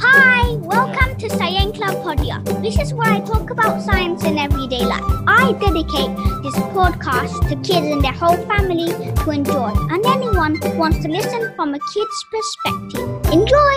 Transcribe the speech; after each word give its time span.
Hi, 0.00 0.54
welcome 0.56 1.16
to 1.18 1.28
Science 1.30 1.76
Club 1.76 1.94
Podia. 2.04 2.42
This 2.62 2.78
is 2.78 2.94
where 2.94 3.08
I 3.10 3.20
talk 3.20 3.50
about 3.50 3.82
science 3.82 4.24
in 4.24 4.38
everyday 4.38 4.84
life. 4.84 5.02
I 5.26 5.52
dedicate 5.60 6.14
this 6.42 6.54
podcast 6.76 7.48
to 7.48 7.56
kids 7.56 7.86
and 7.86 8.02
their 8.02 8.12
whole 8.12 8.36
family 8.46 8.88
to 8.88 9.30
enjoy, 9.30 9.72
and 9.90 10.04
anyone 10.06 10.56
who 10.56 10.76
wants 10.78 10.98
to 11.02 11.08
listen 11.08 11.52
from 11.56 11.74
a 11.74 11.78
kid's 11.92 12.24
perspective. 12.32 13.32
Enjoy! 13.32 13.74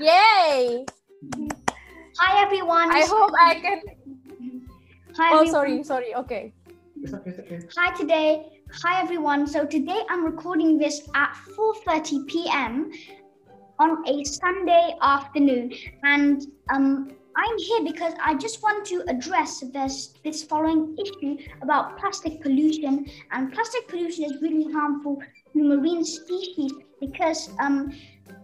Yay! 0.00 0.84
Hi, 2.18 2.42
everyone. 2.42 2.90
I 2.90 3.04
hope 3.06 3.32
I 3.40 3.54
can. 3.60 3.80
Hi, 5.16 5.32
Oh, 5.32 5.38
everyone. 5.40 5.50
sorry, 5.52 5.82
sorry. 5.84 6.14
Okay. 6.16 6.52
It's 7.02 7.12
okay, 7.12 7.30
it's 7.30 7.40
okay. 7.40 7.60
Hi 7.76 7.94
today. 7.96 8.46
Hi 8.82 9.00
everyone. 9.00 9.46
So 9.46 9.64
today 9.64 10.00
I'm 10.10 10.24
recording 10.24 10.76
this 10.78 11.02
at 11.14 11.32
4:30 11.56 12.26
p.m. 12.26 12.90
on 13.78 14.06
a 14.08 14.24
Sunday 14.24 14.96
afternoon. 15.00 15.72
And 16.02 16.42
um 16.72 17.12
I'm 17.38 17.58
here 17.58 17.84
because 17.84 18.14
I 18.24 18.34
just 18.34 18.62
want 18.62 18.86
to 18.86 19.04
address 19.08 19.60
this 19.72 20.14
this 20.24 20.42
following 20.42 20.96
issue 20.98 21.36
about 21.62 21.98
plastic 21.98 22.40
pollution. 22.40 23.06
And 23.32 23.52
plastic 23.52 23.88
pollution 23.88 24.24
is 24.24 24.40
really 24.40 24.72
harmful 24.72 25.22
to 25.52 25.62
marine 25.62 26.04
species 26.04 26.72
because 27.00 27.50
um 27.58 27.92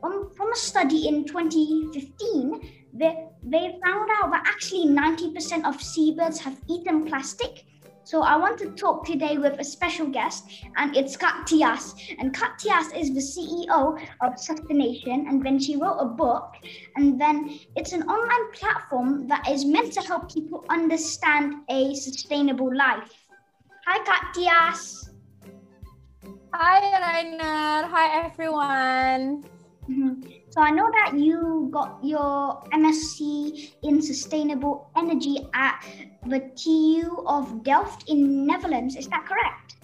from, 0.00 0.30
from 0.36 0.52
a 0.52 0.56
study 0.56 1.08
in 1.08 1.24
2015 1.24 2.82
they, 2.94 3.26
they 3.42 3.78
found 3.84 4.10
out 4.20 4.30
that 4.30 4.44
actually 4.46 4.86
90% 4.86 5.64
of 5.64 5.80
seabirds 5.80 6.38
have 6.40 6.58
eaten 6.68 7.04
plastic 7.06 7.64
so 8.04 8.22
I 8.22 8.36
want 8.36 8.58
to 8.58 8.70
talk 8.70 9.06
today 9.06 9.38
with 9.38 9.60
a 9.60 9.64
special 9.64 10.06
guest, 10.06 10.44
and 10.76 10.96
it's 10.96 11.16
Kak 11.16 11.46
Tyas. 11.46 11.94
And 12.18 12.34
Kak 12.34 12.58
Tyas 12.58 12.94
is 12.98 13.14
the 13.14 13.20
CEO 13.20 13.98
of 14.20 14.38
Sustaination, 14.38 15.26
and 15.28 15.44
then 15.44 15.58
she 15.58 15.76
wrote 15.76 15.98
a 15.98 16.06
book, 16.06 16.54
and 16.96 17.20
then 17.20 17.58
it's 17.76 17.92
an 17.92 18.02
online 18.02 18.52
platform 18.52 19.28
that 19.28 19.48
is 19.48 19.64
meant 19.64 19.92
to 19.94 20.00
help 20.00 20.32
people 20.32 20.64
understand 20.68 21.62
a 21.68 21.94
sustainable 21.94 22.74
life. 22.74 23.10
Hi, 23.86 23.98
Kak 24.04 24.34
Tyas. 24.34 25.10
Hi, 26.54 27.22
Rayner. 27.22 27.86
Hi, 27.88 28.24
everyone. 28.24 29.44
Mhm. 29.88 30.41
So 30.52 30.60
I 30.60 30.70
know 30.70 30.90
that 30.92 31.14
you 31.16 31.70
got 31.72 31.98
your 32.04 32.62
MSc 32.74 33.72
in 33.82 34.02
sustainable 34.02 34.90
energy 34.94 35.48
at 35.54 35.82
the 36.26 36.40
TU 36.54 37.24
of 37.26 37.64
Delft 37.64 38.10
in 38.10 38.46
Netherlands. 38.46 38.94
Is 38.96 39.08
that 39.08 39.24
correct? 39.24 39.76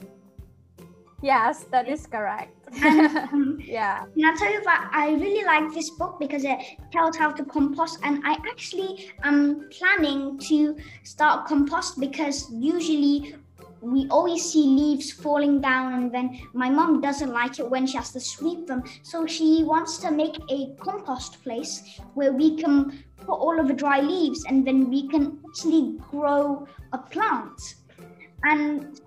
Yes, 1.22 1.64
that 1.72 1.88
is 1.88 2.06
correct. 2.06 2.54
Um, 2.84 3.58
yeah. 3.64 4.04
And 4.14 4.26
I'll 4.26 4.36
tell 4.36 4.52
you 4.52 4.62
that 4.64 4.90
I 4.92 5.12
really 5.12 5.42
like 5.42 5.72
this 5.72 5.88
book 5.88 6.20
because 6.20 6.44
it 6.44 6.58
tells 6.92 7.16
how 7.16 7.30
to 7.32 7.44
compost, 7.46 7.98
and 8.02 8.20
I 8.26 8.32
actually 8.32 9.10
am 9.24 9.70
planning 9.70 10.38
to 10.50 10.76
start 11.02 11.46
compost 11.46 11.98
because 11.98 12.46
usually 12.52 13.34
we 13.80 14.08
always 14.08 14.44
see 14.50 14.64
leaves 14.64 15.10
falling 15.10 15.60
down, 15.60 15.94
and 15.94 16.12
then 16.12 16.40
my 16.52 16.68
mom 16.68 17.00
doesn't 17.00 17.32
like 17.32 17.58
it 17.58 17.70
when 17.70 17.86
she 17.86 17.96
has 17.96 18.10
to 18.12 18.20
sweep 18.20 18.66
them. 18.66 18.82
So 19.02 19.26
she 19.26 19.62
wants 19.64 19.98
to 19.98 20.10
make 20.10 20.36
a 20.50 20.74
compost 20.80 21.42
place 21.42 22.00
where 22.14 22.32
we 22.32 22.56
can 22.56 23.04
put 23.18 23.34
all 23.34 23.58
of 23.60 23.68
the 23.68 23.74
dry 23.74 24.00
leaves, 24.00 24.44
and 24.46 24.66
then 24.66 24.90
we 24.90 25.08
can 25.08 25.38
actually 25.48 25.96
grow 26.10 26.66
a 26.92 26.98
plant. 26.98 27.76
And 28.44 29.00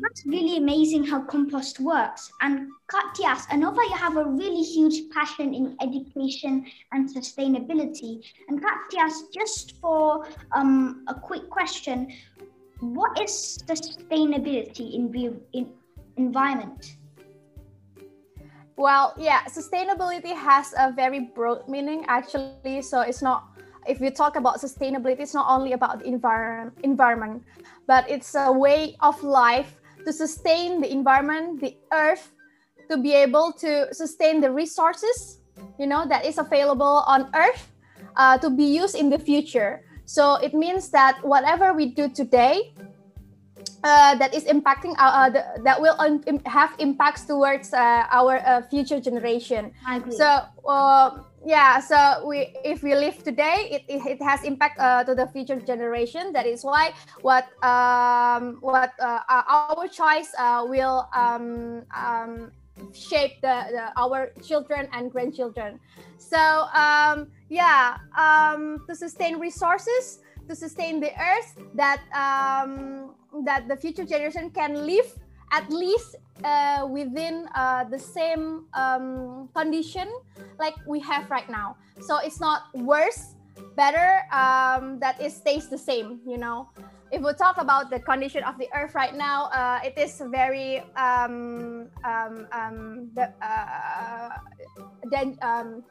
that's 0.00 0.24
really 0.26 0.58
amazing 0.58 1.04
how 1.04 1.22
compost 1.22 1.80
works. 1.80 2.30
And 2.40 2.68
Kak 2.90 3.14
Tyas, 3.14 3.46
I 3.50 3.56
know 3.56 3.74
that 3.74 3.88
you 3.90 3.96
have 3.96 4.16
a 4.16 4.24
really 4.24 4.62
huge 4.62 5.10
passion 5.10 5.54
in 5.54 5.76
education 5.82 6.66
and 6.92 7.08
sustainability. 7.08 8.24
And 8.48 8.62
Kak 8.62 8.90
Tyas, 8.92 9.14
just 9.34 9.80
for 9.80 10.26
um, 10.52 11.04
a 11.08 11.14
quick 11.14 11.50
question, 11.50 12.12
what 12.80 13.20
is 13.20 13.58
sustainability 13.66 14.94
in 14.94 15.10
in 15.52 15.72
environment? 16.16 16.96
Well, 18.76 19.14
yeah, 19.18 19.42
sustainability 19.50 20.34
has 20.34 20.72
a 20.78 20.92
very 20.92 21.30
broad 21.34 21.68
meaning 21.68 22.04
actually. 22.06 22.82
So 22.82 23.00
it's 23.00 23.22
not 23.22 23.58
if 23.86 24.00
we 24.00 24.10
talk 24.10 24.36
about 24.36 24.60
sustainability, 24.60 25.20
it's 25.20 25.34
not 25.34 25.46
only 25.48 25.72
about 25.72 26.00
the 26.00 26.06
environment 26.06 26.78
environment, 26.84 27.42
but 27.86 28.08
it's 28.08 28.34
a 28.34 28.52
way 28.52 28.96
of 29.00 29.20
life 29.22 29.80
to 30.04 30.12
sustain 30.12 30.80
the 30.80 30.90
environment, 30.90 31.60
the 31.60 31.76
earth, 31.92 32.30
to 32.90 32.96
be 32.96 33.12
able 33.12 33.52
to 33.52 33.92
sustain 33.92 34.40
the 34.40 34.50
resources, 34.50 35.40
you 35.78 35.86
know, 35.86 36.06
that 36.06 36.24
is 36.24 36.38
available 36.38 37.02
on 37.06 37.30
earth 37.34 37.72
uh, 38.16 38.38
to 38.38 38.50
be 38.50 38.64
used 38.64 38.94
in 38.94 39.10
the 39.10 39.18
future. 39.18 39.82
So 40.08 40.40
it 40.40 40.54
means 40.56 40.88
that 40.96 41.20
whatever 41.20 41.76
we 41.76 41.92
do 41.92 42.08
today, 42.08 42.72
uh, 43.84 44.16
that 44.16 44.32
is 44.32 44.44
impacting 44.44 44.96
our, 44.98 45.26
uh, 45.26 45.30
the, 45.30 45.44
that 45.62 45.80
will 45.80 45.96
im- 46.00 46.40
have 46.46 46.72
impacts 46.78 47.26
towards 47.26 47.74
uh, 47.74 48.08
our 48.10 48.40
uh, 48.40 48.62
future 48.62 49.00
generation. 49.00 49.70
I 49.86 49.96
agree. 49.96 50.16
So 50.16 50.24
uh, 50.66 51.10
yeah, 51.44 51.78
so 51.80 52.24
we 52.26 52.48
if 52.64 52.82
we 52.82 52.94
live 52.94 53.22
today, 53.22 53.68
it, 53.70 53.82
it, 53.86 54.18
it 54.18 54.22
has 54.24 54.42
impact 54.44 54.80
uh, 54.80 55.04
to 55.04 55.14
the 55.14 55.28
future 55.28 55.60
generation. 55.60 56.32
That 56.32 56.46
is 56.46 56.64
why 56.64 56.94
what 57.20 57.44
um, 57.62 58.58
what 58.64 58.92
uh, 58.98 59.20
our 59.28 59.86
choice 59.88 60.32
uh, 60.38 60.64
will 60.66 61.06
um, 61.14 61.84
um, 61.94 62.50
shape 62.92 63.40
the, 63.40 63.64
the 63.70 63.84
our 63.96 64.32
children 64.42 64.88
and 64.92 65.10
grandchildren. 65.10 65.80
So 66.18 66.38
um, 66.74 67.28
yeah, 67.48 67.98
um, 68.16 68.84
to 68.88 68.94
sustain 68.94 69.38
resources, 69.38 70.20
to 70.48 70.54
sustain 70.54 71.00
the 71.00 71.12
earth, 71.14 71.56
that 71.74 72.00
um, 72.12 73.14
that 73.44 73.68
the 73.68 73.76
future 73.76 74.04
generation 74.04 74.50
can 74.50 74.86
live 74.86 75.06
at 75.52 75.68
least 75.70 76.16
uh, 76.44 76.86
within 76.90 77.48
uh, 77.54 77.84
the 77.84 77.98
same 77.98 78.66
um, 78.74 79.48
condition 79.54 80.08
like 80.58 80.74
we 80.86 81.00
have 81.00 81.30
right 81.30 81.48
now. 81.48 81.76
So 82.00 82.18
it's 82.18 82.40
not 82.40 82.68
worse, 82.74 83.34
better. 83.76 84.22
Um, 84.32 84.98
that 85.00 85.20
it 85.20 85.32
stays 85.32 85.68
the 85.68 85.78
same. 85.78 86.20
You 86.26 86.38
know, 86.38 86.68
if 87.10 87.22
we 87.22 87.32
talk 87.34 87.58
about 87.58 87.90
the 87.90 88.00
condition 88.00 88.42
of 88.44 88.58
the 88.58 88.68
earth 88.74 88.94
right 88.94 89.14
now, 89.14 89.46
uh, 89.46 89.80
it 89.82 89.96
is 89.96 90.22
very 90.30 90.80
um, 90.96 91.88
um, 92.04 92.46
um, 92.52 93.10
the, 93.14 93.32
uh, 93.42 94.30
um, 95.42 95.84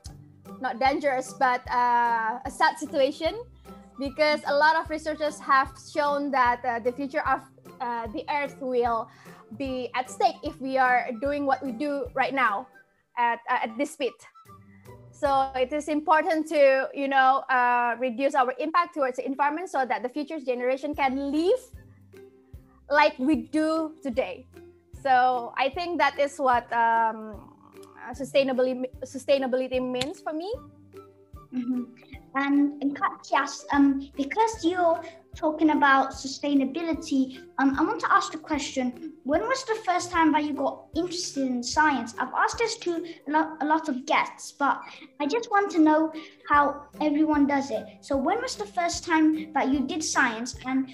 not 0.62 0.80
dangerous, 0.80 1.34
but 1.34 1.62
uh, 1.72 2.40
a 2.46 2.52
sad 2.52 2.78
situation 2.78 3.36
because 4.00 4.42
a 4.46 4.54
lot 4.54 4.76
of 4.76 4.90
researchers 4.90 5.40
have 5.40 5.74
shown 5.92 6.30
that 6.32 6.64
uh, 6.64 6.80
the 6.80 6.92
future 6.92 7.26
of 7.28 7.42
uh, 7.82 8.08
the 8.14 8.24
earth 8.30 8.56
will 8.62 9.10
be 9.58 9.90
at 9.96 10.10
stake 10.10 10.36
if 10.44 10.60
we 10.62 10.78
are 10.78 11.10
doing 11.22 11.46
what 11.46 11.66
we 11.66 11.72
do 11.72 12.06
right 12.14 12.34
now 12.34 12.68
at, 13.18 13.40
uh, 13.50 13.64
at 13.64 13.78
this 13.78 13.92
speed 13.92 14.14
so 15.18 15.50
it 15.56 15.74
is 15.74 15.88
important 15.88 16.48
to 16.48 16.88
you 16.94 17.08
know 17.08 17.42
uh, 17.50 17.96
reduce 18.00 18.36
our 18.36 18.54
impact 18.60 18.94
towards 18.94 19.18
the 19.18 19.26
environment 19.26 19.70
so 19.70 19.86
that 19.86 20.04
the 20.04 20.10
future 20.10 20.40
generation 20.40 20.94
can 20.94 21.32
live 21.32 21.60
like 22.90 23.18
we 23.18 23.50
do 23.50 23.94
today 24.04 24.46
so 25.02 25.54
i 25.58 25.70
think 25.70 25.98
that 25.98 26.18
is 26.20 26.38
what 26.38 26.72
um, 26.72 27.50
sustainability 28.14 28.86
sustainability 29.04 29.82
means 29.82 30.22
for 30.22 30.34
me 30.34 30.54
Mhm. 31.54 31.88
And, 32.36 32.96
Kak 32.96 33.24
Tyas, 33.24 33.66
um, 33.74 34.10
because 34.16 34.64
you're 34.64 35.02
talking 35.38 35.70
about 35.70 36.12
sustainability, 36.12 37.38
um, 37.60 37.76
I 37.80 37.84
want 37.84 38.02
to 38.02 38.12
ask 38.12 38.32
the 38.32 38.40
question: 38.40 39.14
When 39.24 39.42
was 39.42 39.64
the 39.66 39.76
first 39.86 40.12
time 40.12 40.32
that 40.34 40.44
you 40.44 40.54
got 40.54 40.88
interested 40.96 41.48
in 41.48 41.64
science? 41.64 42.14
I've 42.20 42.34
asked 42.36 42.58
this 42.58 42.78
to 42.80 43.06
a 43.28 43.32
lot, 43.32 43.58
a 43.62 43.66
lot 43.66 43.88
of 43.90 44.06
guests, 44.06 44.54
but 44.60 44.82
I 45.20 45.28
just 45.28 45.50
want 45.52 45.72
to 45.72 45.80
know 45.80 46.12
how 46.50 46.88
everyone 47.02 47.48
does 47.48 47.72
it. 47.72 47.86
So, 48.02 48.18
when 48.18 48.42
was 48.42 48.56
the 48.56 48.66
first 48.66 49.06
time 49.06 49.54
that 49.54 49.70
you 49.72 49.88
did 49.88 50.04
science? 50.04 50.56
And 50.66 50.90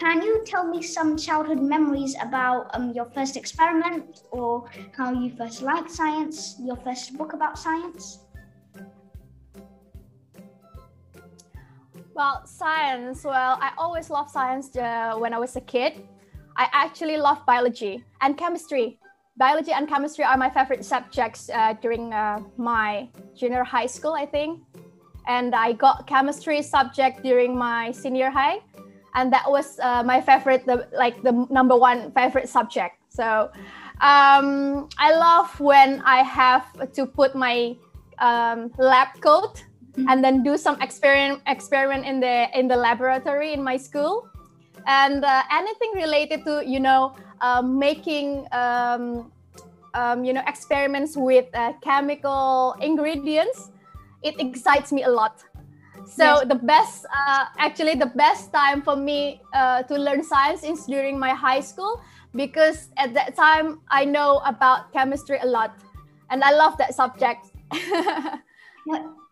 can 0.00 0.22
you 0.22 0.42
tell 0.46 0.66
me 0.68 0.82
some 0.82 1.16
childhood 1.16 1.60
memories 1.60 2.16
about 2.22 2.70
um, 2.74 2.92
your 2.92 3.06
first 3.06 3.36
experiment, 3.36 4.20
or 4.30 4.64
how 4.96 5.12
you 5.12 5.36
first 5.36 5.62
liked 5.62 5.90
science, 5.90 6.56
your 6.58 6.76
first 6.76 7.16
book 7.18 7.32
about 7.32 7.58
science? 7.58 8.27
Well, 12.18 12.44
science. 12.46 13.22
Well, 13.22 13.60
I 13.62 13.70
always 13.78 14.10
loved 14.10 14.30
science 14.30 14.74
uh, 14.76 15.14
when 15.16 15.32
I 15.32 15.38
was 15.38 15.54
a 15.54 15.60
kid. 15.60 16.02
I 16.56 16.66
actually 16.72 17.16
love 17.16 17.46
biology 17.46 18.02
and 18.20 18.36
chemistry. 18.36 18.98
Biology 19.36 19.70
and 19.70 19.86
chemistry 19.86 20.24
are 20.24 20.36
my 20.36 20.50
favorite 20.50 20.84
subjects 20.84 21.48
uh, 21.48 21.74
during 21.80 22.12
uh, 22.12 22.40
my 22.56 23.08
junior 23.36 23.62
high 23.62 23.86
school, 23.86 24.14
I 24.14 24.26
think. 24.26 24.58
And 25.28 25.54
I 25.54 25.74
got 25.74 26.08
chemistry 26.08 26.60
subject 26.60 27.22
during 27.22 27.56
my 27.56 27.92
senior 27.92 28.30
high, 28.30 28.62
and 29.14 29.32
that 29.32 29.48
was 29.48 29.78
uh, 29.78 30.02
my 30.02 30.20
favorite, 30.20 30.66
the, 30.66 30.88
like 30.92 31.22
the 31.22 31.46
number 31.50 31.76
one 31.76 32.10
favorite 32.10 32.48
subject. 32.48 32.96
So 33.10 33.52
Um, 34.00 34.88
I 34.98 35.10
love 35.14 35.58
when 35.60 36.02
I 36.02 36.22
have 36.22 36.66
to 36.94 37.06
put 37.06 37.34
my 37.34 37.76
um, 38.18 38.70
lab 38.78 39.08
coat. 39.20 39.64
And 40.08 40.22
then 40.22 40.42
do 40.42 40.56
some 40.56 40.80
experiment 40.80 41.42
experiment 41.46 42.06
in 42.06 42.20
the 42.20 42.46
in 42.54 42.68
the 42.68 42.76
laboratory 42.76 43.52
in 43.52 43.62
my 43.62 43.76
school, 43.76 44.28
and 44.86 45.24
uh, 45.24 45.42
anything 45.50 45.92
related 45.94 46.44
to 46.44 46.62
you 46.66 46.80
know 46.80 47.16
uh, 47.40 47.62
making 47.62 48.46
um, 48.52 49.32
um, 49.94 50.24
you 50.24 50.32
know 50.32 50.42
experiments 50.46 51.16
with 51.16 51.46
uh, 51.54 51.72
chemical 51.82 52.76
ingredients, 52.80 53.70
it 54.22 54.38
excites 54.40 54.92
me 54.92 55.04
a 55.04 55.10
lot. 55.10 55.42
So 56.06 56.24
yes. 56.24 56.48
the 56.48 56.54
best, 56.54 57.06
uh, 57.12 57.46
actually, 57.58 57.94
the 57.94 58.12
best 58.14 58.52
time 58.52 58.80
for 58.82 58.96
me 58.96 59.42
uh, 59.52 59.82
to 59.82 59.98
learn 59.98 60.22
science 60.22 60.62
is 60.64 60.86
during 60.86 61.18
my 61.18 61.34
high 61.34 61.60
school 61.60 62.00
because 62.34 62.88
at 62.96 63.12
that 63.14 63.36
time 63.36 63.80
I 63.90 64.04
know 64.04 64.40
about 64.46 64.92
chemistry 64.92 65.38
a 65.42 65.46
lot, 65.46 65.74
and 66.30 66.42
I 66.44 66.52
love 66.52 66.78
that 66.78 66.94
subject. 66.94 67.50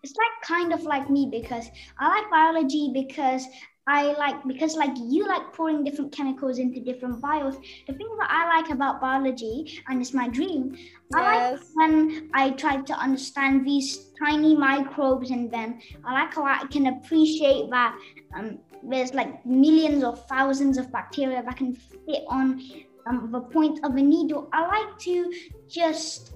it's 0.06 0.14
like 0.16 0.36
kind 0.42 0.72
of 0.72 0.82
like 0.82 1.10
me 1.10 1.28
because 1.30 1.66
I 1.98 2.08
like 2.08 2.30
biology 2.30 2.90
because 2.94 3.44
I 3.88 4.12
like 4.14 4.46
because 4.46 4.76
like 4.76 4.96
you 4.96 5.26
like 5.26 5.52
pouring 5.52 5.82
different 5.84 6.12
chemicals 6.12 6.58
into 6.58 6.80
different 6.80 7.20
vials. 7.20 7.56
The 7.86 7.94
thing 7.94 8.08
that 8.18 8.30
I 8.30 8.60
like 8.60 8.70
about 8.70 9.00
biology, 9.00 9.80
and 9.88 10.00
it's 10.00 10.14
my 10.14 10.28
dream, 10.28 10.74
yes. 10.74 10.90
I 11.14 11.20
like 11.22 11.60
when 11.74 12.30
I 12.34 12.50
try 12.50 12.76
to 12.82 12.92
understand 12.94 13.66
these 13.66 14.12
tiny 14.24 14.56
microbes 14.56 15.30
in 15.30 15.48
them. 15.50 15.78
I 16.04 16.12
like 16.20 16.34
how 16.34 16.44
I 16.44 16.66
can 16.70 16.86
appreciate 16.86 17.70
that 17.70 17.98
um, 18.36 18.58
there's 18.88 19.12
like 19.14 19.44
millions 19.44 20.04
or 20.04 20.16
thousands 20.16 20.78
of 20.78 20.92
bacteria 20.92 21.42
that 21.42 21.56
can 21.56 21.74
fit 21.74 22.22
on 22.28 22.60
um, 23.08 23.30
the 23.32 23.40
point 23.40 23.80
of 23.84 23.96
a 23.96 24.02
needle. 24.02 24.48
I 24.52 24.66
like 24.66 24.98
to 25.00 25.32
just 25.68 26.34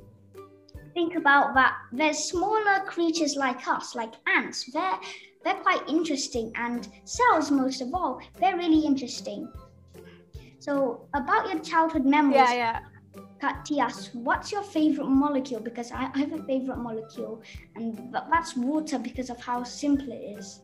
think 1.00 1.16
about 1.16 1.54
that. 1.54 1.74
There's 1.92 2.18
smaller 2.18 2.76
creatures 2.86 3.34
like 3.36 3.66
us, 3.66 3.94
like 3.94 4.14
ants. 4.36 4.70
They're 4.72 4.98
they're 5.42 5.62
quite 5.66 5.82
interesting, 5.88 6.52
and 6.56 6.86
cells 7.04 7.50
most 7.50 7.80
of 7.80 7.94
all, 7.94 8.20
they're 8.38 8.58
really 8.64 8.84
interesting. 8.84 9.50
So 10.58 11.08
about 11.14 11.48
your 11.50 11.60
childhood 11.60 12.04
memories. 12.04 12.50
Yeah, 12.50 12.64
yeah. 12.64 12.80
Kak 13.40 13.64
Tyas, 13.64 14.14
what's 14.14 14.52
your 14.52 14.62
favorite 14.62 15.08
molecule? 15.08 15.60
Because 15.60 15.90
I, 15.92 16.10
I 16.14 16.18
have 16.18 16.34
a 16.34 16.42
favorite 16.44 16.76
molecule, 16.76 17.42
and 17.74 18.14
that's 18.32 18.54
water 18.54 18.98
because 18.98 19.30
of 19.30 19.40
how 19.40 19.64
simple 19.64 20.12
it 20.12 20.24
is. 20.38 20.60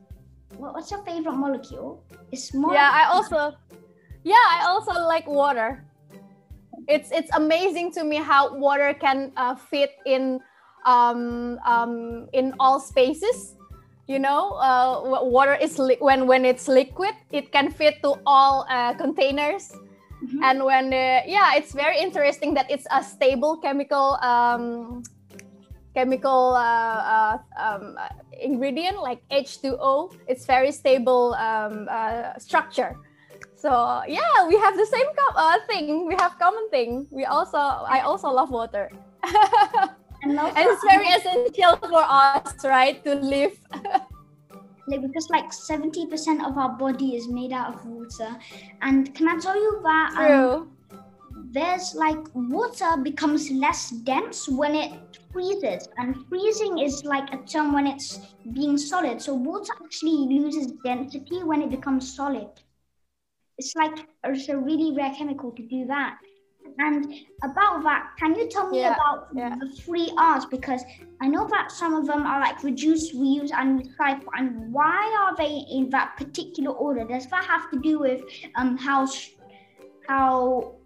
What's 0.58 0.90
your 0.90 1.02
favorite 1.04 1.38
molecule? 1.46 2.04
It's 2.30 2.52
more. 2.52 2.74
Yeah, 2.74 2.90
I 2.92 3.04
also. 3.14 3.56
Yeah, 4.24 4.46
I 4.54 4.66
also 4.68 4.92
like 5.14 5.26
water. 5.26 5.85
It's 6.88 7.10
it's 7.10 7.30
amazing 7.34 7.92
to 7.92 8.04
me 8.04 8.16
how 8.16 8.54
water 8.56 8.94
can 8.94 9.32
uh, 9.36 9.54
fit 9.54 9.90
in 10.06 10.40
um, 10.84 11.58
um, 11.66 12.28
in 12.32 12.54
all 12.60 12.78
spaces. 12.80 13.54
You 14.06 14.18
know 14.18 14.54
uh, 14.62 15.24
water 15.26 15.54
is 15.54 15.78
li- 15.78 15.98
when 15.98 16.26
when 16.26 16.44
it's 16.44 16.68
liquid 16.68 17.14
it 17.32 17.50
can 17.50 17.70
fit 17.70 18.02
to 18.02 18.14
all 18.26 18.66
uh, 18.70 18.94
containers. 18.94 19.72
Mm-hmm. 20.16 20.42
and 20.48 20.64
when 20.64 20.86
uh, 20.96 21.20
yeah 21.28 21.60
it's 21.60 21.76
very 21.76 22.00
interesting 22.00 22.54
that 22.54 22.64
it's 22.70 22.86
a 22.90 23.04
stable 23.04 23.60
chemical 23.60 24.16
um, 24.24 25.02
chemical 25.92 26.56
uh, 26.56 27.36
uh, 27.36 27.38
um, 27.60 27.98
ingredient 28.40 28.96
like 28.96 29.20
h2o 29.30 30.08
it's 30.26 30.46
very 30.46 30.72
stable 30.72 31.34
um, 31.34 31.86
uh, 31.90 32.32
structure 32.38 32.96
so 33.56 34.02
yeah 34.06 34.46
we 34.46 34.56
have 34.58 34.76
the 34.76 34.86
same 34.86 35.06
co- 35.18 35.58
thing 35.68 36.06
we 36.06 36.14
have 36.14 36.38
common 36.38 36.68
thing 36.70 37.06
we 37.10 37.24
also 37.24 37.58
i 37.58 38.00
also 38.04 38.28
love 38.28 38.50
water 38.50 38.90
and, 40.22 40.38
and 40.38 40.52
it's 40.56 40.84
very 40.84 41.08
essential 41.08 41.76
for 41.88 42.02
us, 42.02 42.64
right, 42.64 43.02
to 43.04 43.14
live. 43.14 43.58
like 44.88 45.02
because 45.02 45.28
like 45.30 45.50
70% 45.50 46.46
of 46.46 46.56
our 46.56 46.76
body 46.76 47.16
is 47.16 47.28
made 47.28 47.52
out 47.52 47.74
of 47.74 47.84
water. 47.86 48.36
And 48.82 49.14
can 49.14 49.28
I 49.28 49.38
tell 49.38 49.56
you 49.56 49.80
that 49.82 50.14
um, 50.18 50.70
there's 51.52 51.94
like 51.94 52.18
water 52.34 52.96
becomes 53.02 53.50
less 53.50 53.90
dense 53.90 54.48
when 54.48 54.74
it 54.74 54.92
freezes. 55.32 55.88
And 55.98 56.16
freezing 56.28 56.78
is 56.78 57.02
like 57.04 57.32
a 57.32 57.38
term 57.38 57.72
when 57.72 57.86
it's 57.86 58.20
being 58.52 58.78
solid. 58.78 59.20
So 59.20 59.34
water 59.34 59.72
actually 59.84 60.38
loses 60.38 60.72
density 60.84 61.42
when 61.42 61.62
it 61.62 61.70
becomes 61.70 62.14
solid. 62.14 62.48
It's 63.58 63.74
like 63.74 64.06
it's 64.24 64.48
a 64.48 64.56
really 64.56 64.94
rare 64.96 65.12
chemical 65.14 65.50
to 65.52 65.62
do 65.62 65.86
that. 65.86 66.18
And 66.78 67.14
about 67.42 67.82
that, 67.84 68.10
can 68.18 68.34
you 68.34 68.48
tell 68.48 68.68
me 68.68 68.80
yeah, 68.80 68.94
about 68.94 69.28
yeah. 69.34 69.54
the 69.58 69.70
three 69.80 70.12
R's? 70.18 70.44
Because 70.44 70.82
I 71.22 71.28
know 71.28 71.46
that 71.48 71.70
some 71.70 71.94
of 71.94 72.06
them 72.06 72.26
are 72.26 72.40
like 72.40 72.62
reduce, 72.62 73.14
reuse, 73.14 73.50
and 73.52 73.82
recycle. 73.82 74.26
And 74.36 74.72
why 74.72 75.16
are 75.20 75.34
they 75.36 75.64
in 75.70 75.88
that 75.90 76.16
particular 76.16 76.72
order? 76.72 77.04
Does 77.04 77.26
that 77.28 77.44
have 77.44 77.70
to 77.70 77.78
do 77.78 78.00
with 78.00 78.22
um, 78.56 78.76
how 78.76 79.08
how 80.08 80.76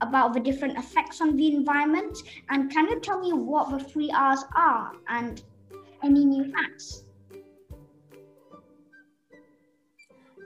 about 0.00 0.34
the 0.34 0.40
different 0.40 0.78
effects 0.78 1.20
on 1.20 1.36
the 1.36 1.54
environment? 1.54 2.18
And 2.50 2.70
can 2.70 2.88
you 2.88 3.00
tell 3.00 3.18
me 3.18 3.32
what 3.32 3.70
the 3.70 3.82
three 3.82 4.10
R's 4.10 4.44
are 4.54 4.92
and 5.08 5.42
any 6.02 6.24
new 6.24 6.52
facts? 6.52 7.04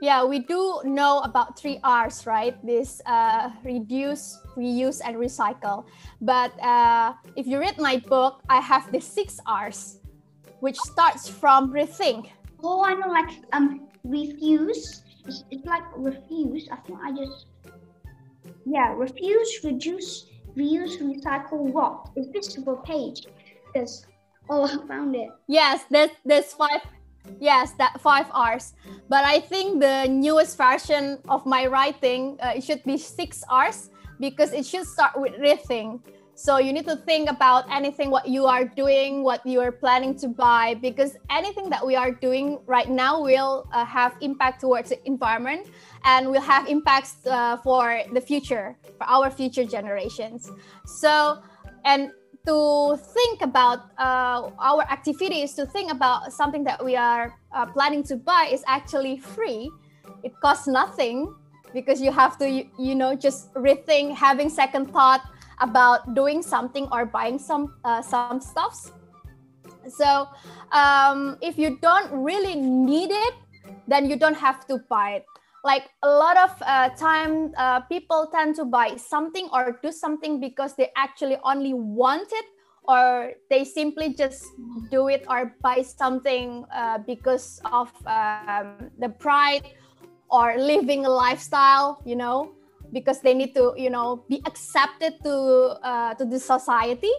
Yeah, 0.03 0.25
we 0.25 0.41
do 0.41 0.83
know 0.83 1.21
about 1.21 1.57
three 1.57 1.79
R's, 1.85 2.27
right? 2.27 2.59
This 2.67 3.01
uh, 3.07 3.51
reduce, 3.63 4.37
reuse, 4.57 5.01
and 5.05 5.15
recycle. 5.15 5.85
But 6.21 6.51
uh, 6.61 7.15
if 7.37 7.47
you 7.47 7.61
read 7.61 7.79
my 7.79 7.99
book, 7.99 8.43
I 8.49 8.59
have 8.59 8.91
the 8.91 9.01
six 9.01 9.39
R's, 9.47 10.01
which 10.59 10.77
starts 10.77 11.29
from 11.29 11.73
rethink. 11.73 12.31
Oh, 12.65 12.83
I 12.83 12.95
know, 12.95 13.07
like 13.07 13.31
um, 13.53 13.87
refuse. 14.03 15.05
It's, 15.25 15.45
it's 15.53 15.65
like 15.67 15.85
refuse. 15.95 16.69
I 16.73 16.77
think 16.83 16.99
I 17.01 17.13
just 17.13 17.47
yeah, 18.67 18.93
refuse, 18.97 19.61
reduce, 19.63 20.27
reuse, 20.57 20.99
recycle. 20.99 21.63
What 21.71 22.11
is 22.17 22.27
this 22.33 22.55
the 22.57 22.75
page? 22.85 23.27
Because 23.73 24.05
oh, 24.51 24.65
I 24.65 24.85
found 24.89 25.15
it. 25.15 25.31
Yes, 25.47 25.85
there's 25.89 26.11
there's 26.25 26.53
five 26.53 26.83
Yes, 27.41 27.73
that 27.79 28.01
five 28.01 28.27
R's. 28.33 28.75
But 29.09 29.25
I 29.25 29.41
think 29.41 29.81
the 29.81 30.07
newest 30.09 30.57
version 30.57 31.19
of 31.29 31.47
my 31.47 31.67
writing, 31.67 32.39
uh, 32.43 32.53
it 32.57 32.65
should 32.65 32.83
be 32.85 32.99
six 32.99 33.45
R's 33.49 33.91
because 34.21 34.53
it 34.53 34.65
should 34.67 34.87
start 34.87 35.19
with 35.19 35.35
rethink. 35.35 36.01
So 36.35 36.59
you 36.59 36.73
need 36.73 36.87
to 36.87 36.97
think 36.97 37.29
about 37.31 37.71
anything 37.71 38.11
what 38.11 38.27
you 38.27 38.47
are 38.47 38.65
doing, 38.65 39.23
what 39.23 39.45
you 39.47 39.61
are 39.61 39.71
planning 39.71 40.17
to 40.19 40.29
buy, 40.29 40.75
because 40.75 41.17
anything 41.31 41.69
that 41.71 41.87
we 41.87 41.95
are 41.95 42.11
doing 42.11 42.59
right 42.67 42.89
now 42.89 43.21
will 43.23 43.69
uh, 43.73 43.85
have 43.85 44.17
impact 44.21 44.61
towards 44.61 44.89
the 44.89 44.99
environment 45.07 45.67
and 46.05 46.31
will 46.31 46.41
have 46.41 46.67
impacts 46.69 47.17
uh, 47.27 47.59
for 47.59 48.03
the 48.13 48.21
future, 48.21 48.77
for 48.99 49.05
our 49.05 49.31
future 49.31 49.65
generations. 49.65 50.51
So, 50.87 51.43
and 51.85 52.11
to 52.47 52.99
think 53.15 53.43
about 53.43 53.91
uh, 53.99 54.51
our 54.59 54.83
activities, 54.91 55.55
to 55.55 55.67
think 55.67 55.91
about 55.91 56.33
something 56.33 56.65
that 56.65 56.85
we 56.85 56.97
are 56.97 57.39
uh, 57.55 57.67
planning 57.67 58.03
to 58.05 58.17
buy 58.17 58.49
is 58.51 58.63
actually 58.67 59.19
free. 59.19 59.71
It 60.23 60.33
costs 60.41 60.67
nothing 60.67 61.35
because 61.73 62.01
you 62.01 62.13
have 62.13 62.39
to, 62.39 62.49
you, 62.49 62.69
you 62.79 62.95
know, 62.95 63.15
just 63.15 63.53
rethink, 63.55 64.15
having 64.15 64.49
second 64.49 64.93
thought 64.93 65.23
about 65.61 66.15
doing 66.15 66.43
something 66.43 66.89
or 66.91 67.07
buying 67.07 67.39
some 67.39 67.75
uh, 67.85 68.03
some 68.03 68.41
stuffs. 68.41 68.91
So 69.89 70.29
um, 70.73 71.39
if 71.41 71.59
you 71.59 71.79
don't 71.81 72.11
really 72.13 72.55
need 72.55 73.11
it, 73.11 73.35
then 73.87 74.11
you 74.11 74.17
don't 74.17 74.37
have 74.37 74.67
to 74.67 74.79
buy 74.89 75.23
it 75.23 75.27
like 75.65 75.91
a 76.03 76.09
lot 76.09 76.37
of 76.37 76.51
uh, 76.63 76.89
time 76.91 77.53
uh, 77.57 77.81
people 77.81 78.29
tend 78.33 78.57
to 78.57 78.65
buy 78.65 78.97
something 78.97 79.49
or 79.53 79.79
do 79.83 79.93
something 79.93 80.41
because 80.41 80.75
they 80.75 80.91
actually 80.97 81.37
only 81.45 81.73
want 81.73 82.29
it 82.33 82.47
or 82.85 83.33
they 83.49 83.65
simply 83.65 84.13
just 84.13 84.45
do 84.91 85.09
it 85.09 85.25
or 85.29 85.55
buy 85.63 85.83
something 85.83 86.65
uh, 86.75 86.99
because 87.07 87.61
of 87.71 87.91
um, 88.07 88.91
the 88.99 89.09
pride 89.09 89.63
or 90.31 90.57
living 90.59 91.07
a 91.07 91.11
lifestyle 91.11 92.03
you 92.05 92.17
know? 92.17 92.53
Because 92.93 93.21
they 93.21 93.33
need 93.33 93.55
to 93.55 93.73
you 93.77 93.89
know 93.89 94.25
be 94.29 94.43
accepted 94.47 95.15
to 95.23 95.79
uh, 95.83 96.15
to 96.15 96.25
the 96.25 96.39
society 96.39 97.13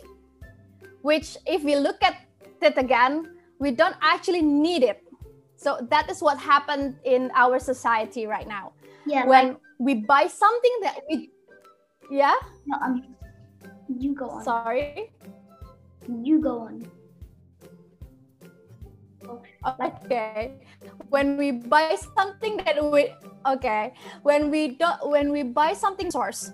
which 1.02 1.38
if 1.46 1.64
we 1.64 1.76
look 1.76 1.98
at 2.04 2.16
it 2.62 2.78
again 2.78 3.36
we 3.60 3.72
don't 3.72 3.96
actually 4.02 4.42
need 4.42 4.84
it 4.84 5.03
so 5.64 5.80
that 5.90 6.12
is 6.12 6.22
what 6.22 6.38
happened 6.38 7.00
in 7.06 7.32
our 7.36 7.58
society 7.58 8.28
right 8.28 8.48
now. 8.48 8.74
Yeah. 9.08 9.26
When 9.26 9.48
like, 9.48 9.58
we 9.80 9.94
buy 10.04 10.28
something 10.28 10.76
that 10.84 11.00
we, 11.10 11.32
yeah. 12.12 12.36
No, 12.68 12.78
um, 12.84 13.16
you 13.88 14.14
go 14.14 14.30
on. 14.30 14.44
Sorry. 14.44 15.12
You 16.08 16.42
go 16.42 16.68
on. 16.68 16.84
Okay. 19.80 20.60
When 21.10 21.38
we 21.38 21.52
buy 21.52 21.96
something 21.96 22.58
that 22.68 22.84
we 22.84 23.16
okay, 23.48 23.94
when 24.24 24.52
we 24.52 24.76
don't 24.76 25.00
when 25.08 25.32
we 25.32 25.44
buy 25.44 25.72
something 25.72 26.12
source, 26.12 26.52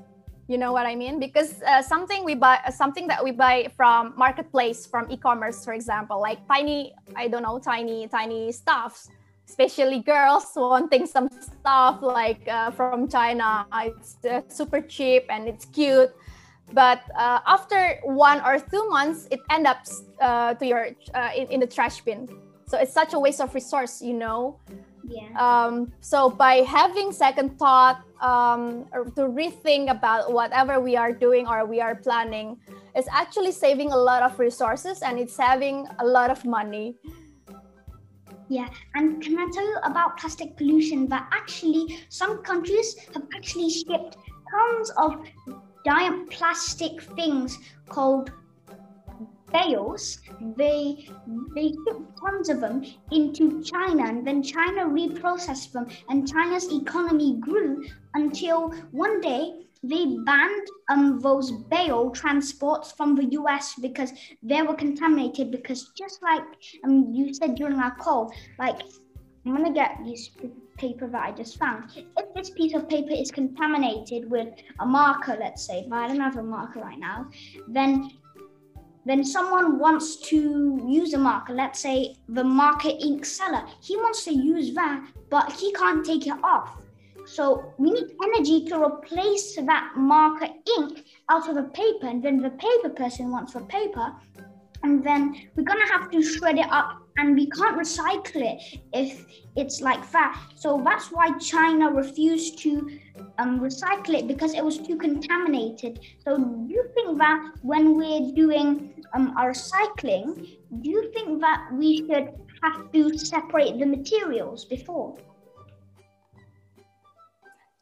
You 0.50 0.58
know 0.58 0.74
what 0.74 0.88
I 0.88 0.96
mean? 0.96 1.20
Because 1.20 1.62
uh, 1.62 1.80
something 1.84 2.26
we 2.26 2.34
buy, 2.34 2.58
something 2.76 3.06
that 3.06 3.24
we 3.24 3.30
buy 3.30 3.70
from 3.78 4.16
marketplace, 4.18 4.84
from 4.84 5.06
e-commerce, 5.12 5.64
for 5.64 5.74
example, 5.74 6.20
like 6.20 6.40
tiny, 6.48 6.92
I 7.16 7.28
don't 7.28 7.44
know, 7.44 7.60
tiny, 7.60 8.08
tiny 8.08 8.52
stuffs, 8.52 9.12
especially 9.48 10.00
girls 10.00 10.52
wanting 10.56 11.06
some 11.06 11.30
stuff 11.40 12.02
like 12.02 12.48
uh, 12.48 12.72
from 12.72 13.08
China. 13.08 13.68
It's 13.76 14.18
uh, 14.26 14.42
super 14.48 14.82
cheap 14.82 15.26
and 15.30 15.48
it's 15.48 15.66
cute, 15.66 16.10
but 16.74 17.04
uh, 17.16 17.42
after 17.46 18.00
one 18.02 18.42
or 18.42 18.58
two 18.58 18.90
months, 18.90 19.28
it 19.30 19.42
end 19.52 19.68
up 19.68 19.86
uh, 20.20 20.56
to 20.56 20.66
your 20.66 20.90
uh, 21.14 21.30
in, 21.38 21.46
in 21.50 21.60
the 21.60 21.68
trash 21.68 22.02
bin. 22.02 22.28
So 22.66 22.80
it's 22.80 22.94
such 22.94 23.14
a 23.14 23.20
waste 23.20 23.40
of 23.40 23.54
resource, 23.54 24.02
you 24.02 24.14
know. 24.14 24.58
Yeah. 25.08 25.30
Um, 25.38 25.92
so 26.02 26.30
by 26.30 26.56
having 26.68 27.12
second 27.12 27.58
thought 27.58 28.04
um, 28.22 28.86
or 28.92 29.06
to 29.06 29.22
rethink 29.22 29.90
about 29.90 30.34
whatever 30.34 30.80
we 30.80 30.96
are 30.96 31.12
doing 31.12 31.48
or 31.48 31.66
we 31.66 31.82
are 31.82 31.96
planning, 31.96 32.58
it's 32.96 33.08
actually 33.12 33.52
saving 33.52 33.92
a 33.92 33.98
lot 33.98 34.24
of 34.24 34.38
resources 34.40 35.02
and 35.02 35.20
it's 35.20 35.36
saving 35.36 35.88
a 36.00 36.06
lot 36.06 36.30
of 36.30 36.46
money. 36.46 36.96
Yeah, 38.50 38.68
and 38.96 39.22
can 39.22 39.38
I 39.38 39.48
tell 39.54 39.64
you 39.64 39.78
about 39.84 40.18
plastic 40.18 40.58
pollution? 40.58 41.08
That 41.08 41.30
actually 41.32 42.00
some 42.10 42.42
countries 42.42 42.96
have 43.14 43.24
actually 43.36 43.70
shipped 43.70 44.18
tons 44.52 44.90
of 44.98 45.24
giant 45.86 46.32
plastic 46.32 47.02
things 47.16 47.58
called 47.88 48.32
bales, 49.52 50.20
they 50.58 51.08
they 51.56 51.70
ship 51.70 51.98
tons 52.22 52.50
of 52.50 52.62
them 52.62 52.84
into 53.12 53.62
China, 53.64 54.04
and 54.06 54.26
then 54.26 54.42
China 54.44 54.86
reprocessed 54.86 55.72
them, 55.72 55.88
and 56.10 56.28
China's 56.28 56.72
economy 56.72 57.38
grew 57.40 57.84
until 58.14 58.72
one 58.92 59.22
day 59.22 59.66
they 59.82 60.18
banned 60.26 60.68
um 60.90 61.20
those 61.22 61.52
bale 61.72 62.12
transports 62.12 62.92
from 62.92 63.16
the 63.16 63.26
US 63.40 63.76
because 63.82 64.12
they 64.44 64.62
were 64.62 64.76
contaminated. 64.76 65.52
Because 65.52 65.92
just 65.98 66.22
like 66.22 66.44
um 66.84 67.14
you 67.14 67.34
said 67.34 67.56
during 67.56 67.80
our 67.80 67.96
call, 67.96 68.32
like 68.58 68.82
I'm 69.46 69.56
gonna 69.56 69.74
get 69.74 69.98
this 70.06 70.30
paper 70.78 71.08
that 71.08 71.24
I 71.24 71.32
just 71.32 71.58
found. 71.58 71.92
If 71.96 72.34
this 72.36 72.50
piece 72.50 72.74
of 72.74 72.90
paper 72.90 73.12
is 73.12 73.32
contaminated 73.32 74.30
with 74.30 74.50
a 74.80 74.86
marker, 74.86 75.38
let's 75.40 75.66
say, 75.66 75.86
but 75.90 75.98
I 75.98 76.08
don't 76.08 76.20
have 76.20 76.38
a 76.38 76.44
marker 76.44 76.80
right 76.80 77.00
now, 77.00 77.28
then 77.68 78.12
then 79.10 79.24
someone 79.24 79.80
wants 79.80 80.18
to 80.30 80.80
use 80.88 81.14
a 81.14 81.18
marker, 81.18 81.54
let's 81.54 81.80
say 81.80 82.16
the 82.28 82.44
marker 82.44 82.90
ink 82.90 83.26
seller, 83.26 83.64
he 83.82 83.96
wants 83.98 84.24
to 84.26 84.34
use 84.34 84.74
that, 84.76 85.06
but 85.30 85.52
he 85.54 85.72
can't 85.74 86.06
take 86.06 86.28
it 86.28 86.38
off. 86.44 86.78
So 87.26 87.74
we 87.78 87.92
need 87.92 88.16
energy 88.24 88.66
to 88.66 88.84
replace 88.84 89.56
that 89.56 89.94
marker 89.96 90.48
ink 90.78 91.06
out 91.30 91.48
of 91.48 91.56
the 91.56 91.64
paper, 91.64 92.08
and 92.08 92.24
then 92.24 92.42
the 92.42 92.52
paper 92.52 92.90
person 92.90 93.32
wants 93.32 93.54
the 93.54 93.62
paper, 93.62 94.14
and 94.84 95.04
then 95.04 95.36
we're 95.56 95.64
gonna 95.64 95.88
have 95.88 96.10
to 96.12 96.22
shred 96.22 96.58
it 96.58 96.68
up 96.70 97.02
and 97.18 97.36
we 97.36 97.50
can't 97.50 97.78
recycle 97.78 98.42
it 98.42 98.80
if 98.94 99.26
it's 99.56 99.82
like 99.82 100.10
that. 100.12 100.42
So 100.56 100.82
that's 100.84 101.08
why 101.12 101.38
China 101.38 101.92
refused 101.92 102.60
to 102.60 102.98
um, 103.38 103.60
recycle 103.60 104.18
it 104.18 104.28
because 104.28 104.54
it 104.54 104.64
was 104.64 104.78
too 104.78 104.98
contaminated. 104.98 106.00
So 106.24 106.38
do 106.38 106.68
you 106.70 106.86
think 106.96 107.18
that 107.18 107.52
when 107.62 107.98
we're 107.98 108.32
doing 108.34 108.94
um, 109.14 109.34
our 109.38 109.52
recycling, 109.52 110.58
do 110.82 110.90
you 110.90 111.12
think 111.14 111.42
that 111.42 111.70
we 111.74 111.98
should 111.98 112.30
have 112.64 112.92
to 112.94 113.18
separate 113.18 113.80
the 113.80 113.86
materials 113.86 114.64
before? 114.66 115.18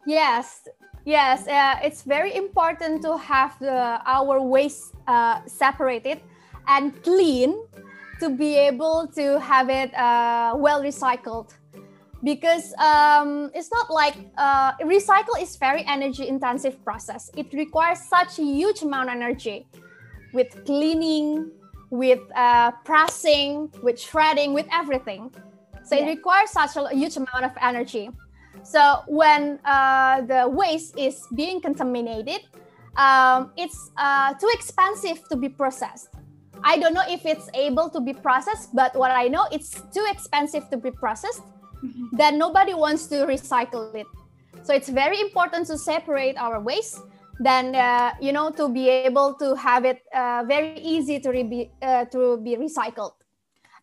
Yes, 0.08 0.68
yes, 1.06 1.48
uh, 1.48 1.80
it's 1.84 2.02
very 2.04 2.34
important 2.36 3.04
to 3.04 3.18
have 3.18 3.60
the, 3.60 4.02
our 4.06 4.42
waste 4.42 4.96
uh, 5.06 5.42
separated 5.46 6.22
and 6.68 7.02
clean 7.04 7.56
to 8.20 8.30
be 8.30 8.56
able 8.56 9.08
to 9.16 9.40
have 9.40 9.70
it 9.70 9.94
uh, 9.96 10.54
well 10.58 10.82
recycled. 10.82 11.54
Because 12.24 12.74
um, 12.80 13.52
it's 13.54 13.72
not 13.72 13.92
like 13.92 14.16
uh, 14.38 14.74
recycle 14.78 15.40
is 15.40 15.56
very 15.56 15.86
energy 15.88 16.28
intensive 16.28 16.84
process. 16.84 17.30
It 17.38 17.54
requires 17.54 18.02
such 18.02 18.40
a 18.40 18.44
huge 18.44 18.82
amount 18.82 19.10
of 19.10 19.16
energy 19.16 19.68
with 20.34 20.66
cleaning 20.66 21.52
with 21.90 22.20
uh, 22.36 22.72
pressing 22.84 23.72
with 23.84 24.00
shredding 24.00 24.54
with 24.54 24.66
everything. 24.74 25.32
So 25.84 25.96
yeah. 25.96 26.06
it 26.06 26.18
requires 26.18 26.50
such 26.50 26.76
a 26.76 26.90
huge 26.90 27.16
amount 27.16 27.46
of 27.46 27.52
energy. 27.62 28.10
So 28.64 29.04
when 29.08 29.60
uh, 29.64 30.22
the 30.22 30.50
waste 30.50 30.98
is 30.98 31.22
being 31.36 31.62
contaminated 31.62 32.42
um, 32.98 33.52
it's 33.56 33.92
uh, 33.96 34.34
too 34.34 34.50
expensive 34.54 35.22
to 35.30 35.38
be 35.38 35.50
processed 35.50 36.10
I 36.64 36.78
don't 36.78 36.94
know 36.94 37.06
if 37.08 37.26
it's 37.26 37.50
able 37.54 37.90
to 37.90 38.00
be 38.00 38.14
processed, 38.14 38.76
but 38.76 38.96
what 38.96 39.12
I 39.12 39.28
know, 39.28 39.46
it's 39.52 39.82
too 39.94 40.06
expensive 40.10 40.70
to 40.70 40.78
be 40.78 40.92
processed. 40.92 41.42
Mm-hmm. 41.84 42.18
Then 42.18 42.38
nobody 42.38 42.74
wants 42.74 43.08
to 43.08 43.26
recycle 43.26 43.94
it. 43.94 44.08
So 44.64 44.74
it's 44.74 44.90
very 44.90 45.22
important 45.22 45.68
to 45.68 45.78
separate 45.78 46.38
our 46.38 46.60
waste. 46.60 47.00
Then 47.40 47.76
uh, 47.76 48.14
you 48.20 48.34
know 48.34 48.50
to 48.52 48.68
be 48.68 48.90
able 48.90 49.36
to 49.36 49.56
have 49.56 49.86
it 49.86 50.02
uh, 50.14 50.44
very 50.48 50.80
easy 50.82 51.20
to, 51.20 51.30
re- 51.30 51.72
uh, 51.82 52.06
to 52.06 52.38
be 52.38 52.56
recycled. 52.56 53.14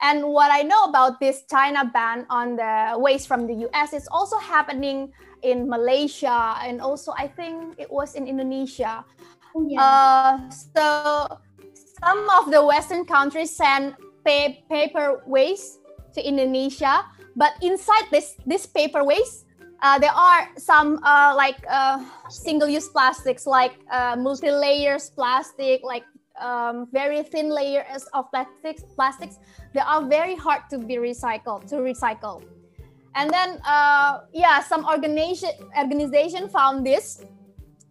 And 0.00 0.24
what 0.26 0.50
I 0.50 0.62
know 0.62 0.84
about 0.84 1.20
this 1.20 1.44
China 1.48 1.84
ban 1.86 2.26
on 2.28 2.56
the 2.56 2.98
waste 2.98 3.28
from 3.28 3.46
the 3.46 3.54
US 3.70 3.92
is 3.92 4.08
also 4.10 4.38
happening 4.38 5.12
in 5.42 5.68
Malaysia 5.68 6.56
and 6.60 6.80
also 6.80 7.14
I 7.16 7.28
think 7.28 7.78
it 7.78 7.90
was 7.90 8.14
in 8.14 8.26
Indonesia. 8.26 9.04
Oh, 9.54 9.66
yeah. 9.68 9.80
Uh, 9.80 10.50
so 10.50 11.38
some 12.04 12.28
of 12.30 12.50
the 12.50 12.64
Western 12.64 13.04
countries 13.04 13.56
send 13.56 13.96
pay, 14.24 14.64
paper 14.70 15.22
waste 15.26 15.80
to 16.14 16.20
Indonesia, 16.20 17.04
but 17.36 17.52
inside 17.62 18.04
this 18.10 18.36
this 18.46 18.66
paper 18.66 19.04
waste, 19.04 19.46
uh, 19.80 19.98
there 19.98 20.12
are 20.12 20.48
some 20.56 21.00
uh, 21.02 21.32
like 21.36 21.56
uh, 21.68 22.04
single-use 22.28 22.88
plastics, 22.88 23.46
like 23.46 23.74
uh, 23.90 24.16
multi-layers 24.16 25.10
plastic, 25.10 25.82
like 25.82 26.04
um, 26.40 26.86
very 26.92 27.22
thin 27.22 27.48
layers 27.48 28.04
of 28.12 28.30
plastics. 28.30 28.84
Plastics 28.94 29.38
they 29.72 29.80
are 29.80 30.04
very 30.04 30.36
hard 30.36 30.68
to 30.70 30.78
be 30.78 30.96
recycled 30.96 31.66
to 31.72 31.76
recycle. 31.80 32.44
And 33.16 33.30
then 33.30 33.60
uh, 33.64 34.28
yeah, 34.32 34.60
some 34.60 34.84
organization 34.84 35.50
organization 35.78 36.48
found 36.48 36.84
this, 36.84 37.24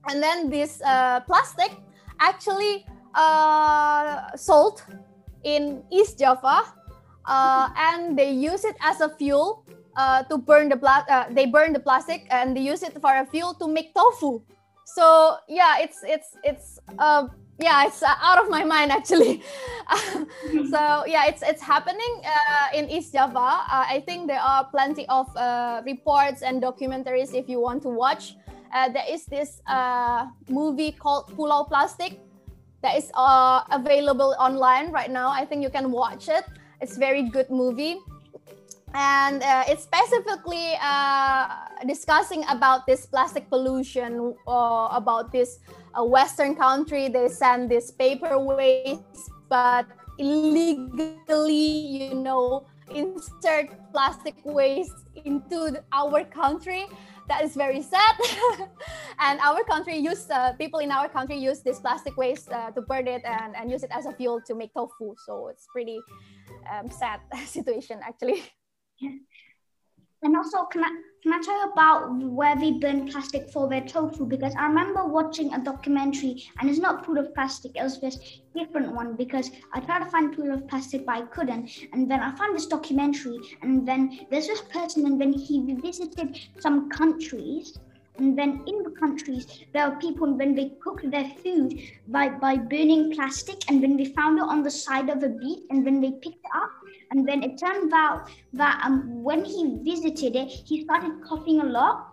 and 0.07 0.21
then 0.21 0.49
this 0.49 0.81
uh, 0.85 1.21
plastic 1.25 1.71
actually 2.19 2.85
uh, 3.15 4.35
salt 4.35 4.83
in 5.43 5.83
East 5.91 6.19
Java, 6.19 6.63
uh, 7.25 7.69
and 7.77 8.17
they 8.17 8.31
use 8.31 8.63
it 8.65 8.75
as 8.81 9.01
a 9.01 9.09
fuel 9.09 9.65
uh, 9.95 10.23
to 10.23 10.37
burn 10.37 10.69
the 10.69 10.77
pla- 10.77 11.05
uh, 11.09 11.25
they 11.31 11.45
burn 11.45 11.73
the 11.73 11.79
plastic 11.79 12.25
and 12.29 12.55
they 12.55 12.61
use 12.61 12.83
it 12.83 12.99
for 13.01 13.15
a 13.15 13.25
fuel 13.25 13.53
to 13.55 13.67
make 13.67 13.93
tofu. 13.93 14.41
So 14.85 15.37
yeah, 15.47 15.79
it's 15.79 16.03
it's 16.03 16.35
it's 16.43 16.79
uh, 16.99 17.27
yeah, 17.59 17.85
it's 17.85 18.03
out 18.03 18.41
of 18.43 18.49
my 18.49 18.63
mind 18.63 18.91
actually. 18.91 19.41
so 20.71 21.05
yeah, 21.05 21.25
it's 21.25 21.41
it's 21.41 21.61
happening 21.61 22.21
uh, 22.25 22.77
in 22.77 22.89
East 22.89 23.13
Java. 23.13 23.63
Uh, 23.69 23.85
I 23.87 24.03
think 24.05 24.27
there 24.27 24.41
are 24.41 24.65
plenty 24.65 25.07
of 25.07 25.27
uh, 25.37 25.81
reports 25.85 26.41
and 26.41 26.61
documentaries 26.61 27.33
if 27.33 27.47
you 27.47 27.59
want 27.59 27.83
to 27.83 27.89
watch. 27.89 28.35
Uh, 28.73 28.89
there 28.89 29.05
is 29.07 29.25
this 29.25 29.61
uh, 29.67 30.25
movie 30.49 30.91
called 30.91 31.29
Pulau 31.37 31.69
Plastik 31.69 32.17
that 32.83 32.99
is 32.99 33.09
uh, 33.15 33.63
available 33.71 34.35
online 34.37 34.91
right 34.91 35.09
now. 35.09 35.31
I 35.31 35.45
think 35.45 35.63
you 35.63 35.71
can 35.71 35.89
watch 35.89 36.27
it. 36.27 36.43
It's 36.81 36.97
very 36.99 37.23
good 37.31 37.49
movie, 37.49 37.97
and 38.93 39.41
uh, 39.41 39.63
it's 39.67 39.83
specifically 39.83 40.75
uh, 40.83 41.47
discussing 41.87 42.43
about 42.49 42.85
this 42.85 43.07
plastic 43.07 43.49
pollution, 43.49 44.35
uh, 44.45 44.89
about 44.91 45.31
this 45.31 45.59
uh, 45.95 46.03
Western 46.03 46.55
country. 46.55 47.07
They 47.07 47.29
send 47.29 47.71
this 47.71 47.89
paper 47.89 48.37
waste, 48.37 49.31
but 49.47 49.87
illegally, 50.19 51.55
you 51.87 52.15
know, 52.15 52.67
insert 52.93 53.71
plastic 53.93 54.35
waste 54.43 55.07
into 55.23 55.79
our 55.93 56.25
country 56.25 56.85
that 57.27 57.43
is 57.43 57.55
very 57.55 57.81
sad. 57.81 58.15
and 59.19 59.39
our 59.39 59.63
country 59.63 59.97
use 59.97 60.29
uh, 60.29 60.53
people 60.53 60.79
in 60.79 60.91
our 60.91 61.07
country 61.07 61.37
use 61.37 61.61
this 61.61 61.79
plastic 61.79 62.15
waste 62.17 62.51
uh, 62.51 62.71
to 62.71 62.81
burn 62.81 63.07
it 63.07 63.23
and, 63.25 63.55
and 63.55 63.71
use 63.71 63.83
it 63.83 63.91
as 63.91 64.05
a 64.05 64.13
fuel 64.13 64.41
to 64.47 64.55
make 64.55 64.73
tofu. 64.73 65.15
So 65.25 65.47
it's 65.47 65.67
pretty 65.71 65.99
um, 66.71 66.89
sad 66.89 67.19
situation 67.45 67.99
actually. 68.03 68.43
And 70.23 70.35
also, 70.35 70.63
can 70.71 70.83
I, 70.83 70.89
can 71.21 71.33
I 71.33 71.41
tell 71.43 71.55
you 71.65 71.71
about 71.71 72.09
where 72.23 72.55
they 72.55 72.71
burn 72.71 73.07
plastic 73.07 73.49
for 73.51 73.67
their 73.69 73.81
tofu? 73.81 74.25
Because 74.25 74.55
I 74.57 74.65
remember 74.67 75.05
watching 75.05 75.53
a 75.53 75.63
documentary, 75.63 76.41
and 76.59 76.69
it's 76.69 76.79
not 76.79 77.05
pool 77.05 77.17
of 77.19 77.33
plastic, 77.35 77.73
it 77.75 77.83
was 77.83 77.99
this 77.99 78.17
different 78.55 78.93
one. 78.93 79.15
Because 79.15 79.51
I 79.73 79.81
tried 79.81 79.99
to 79.99 80.09
find 80.09 80.33
pool 80.35 80.51
of 80.51 80.67
plastic, 80.67 81.05
but 81.05 81.15
I 81.15 81.21
couldn't. 81.27 81.69
And 81.91 82.09
then 82.09 82.21
I 82.21 82.35
found 82.35 82.55
this 82.55 82.65
documentary, 82.67 83.37
and 83.61 83.87
then 83.87 84.17
there's 84.31 84.47
this 84.47 84.61
person, 84.71 85.05
and 85.05 85.19
then 85.21 85.33
he 85.33 85.61
visited 85.81 86.37
some 86.59 86.89
countries 86.89 87.77
And 88.15 88.37
then 88.37 88.63
in 88.67 88.83
the 88.83 88.91
countries, 88.99 89.47
there 89.73 89.83
are 89.85 89.97
people 89.99 90.25
and 90.27 90.37
when 90.37 90.53
they 90.55 90.69
cook 90.83 91.01
their 91.03 91.25
food 91.43 91.73
by, 92.07 92.29
by 92.29 92.57
burning 92.57 93.11
plastic, 93.11 93.57
and 93.67 93.81
when 93.81 93.97
they 93.97 94.05
found 94.05 94.37
it 94.37 94.43
on 94.43 94.61
the 94.61 94.69
side 94.71 95.09
of 95.09 95.23
a 95.23 95.29
beach, 95.29 95.63
and 95.69 95.83
when 95.83 95.99
they 95.99 96.11
picked 96.11 96.37
it 96.43 96.51
up, 96.55 96.69
and 97.13 97.27
then 97.27 97.43
it 97.43 97.59
turned 97.59 97.93
out 97.93 98.27
that 98.53 98.81
um, 98.83 99.23
when 99.23 99.45
he 99.45 99.77
visited 99.83 100.35
it, 100.35 100.47
he 100.47 100.83
started 100.83 101.23
coughing 101.23 101.61
a 101.61 101.65
lot. 101.65 102.09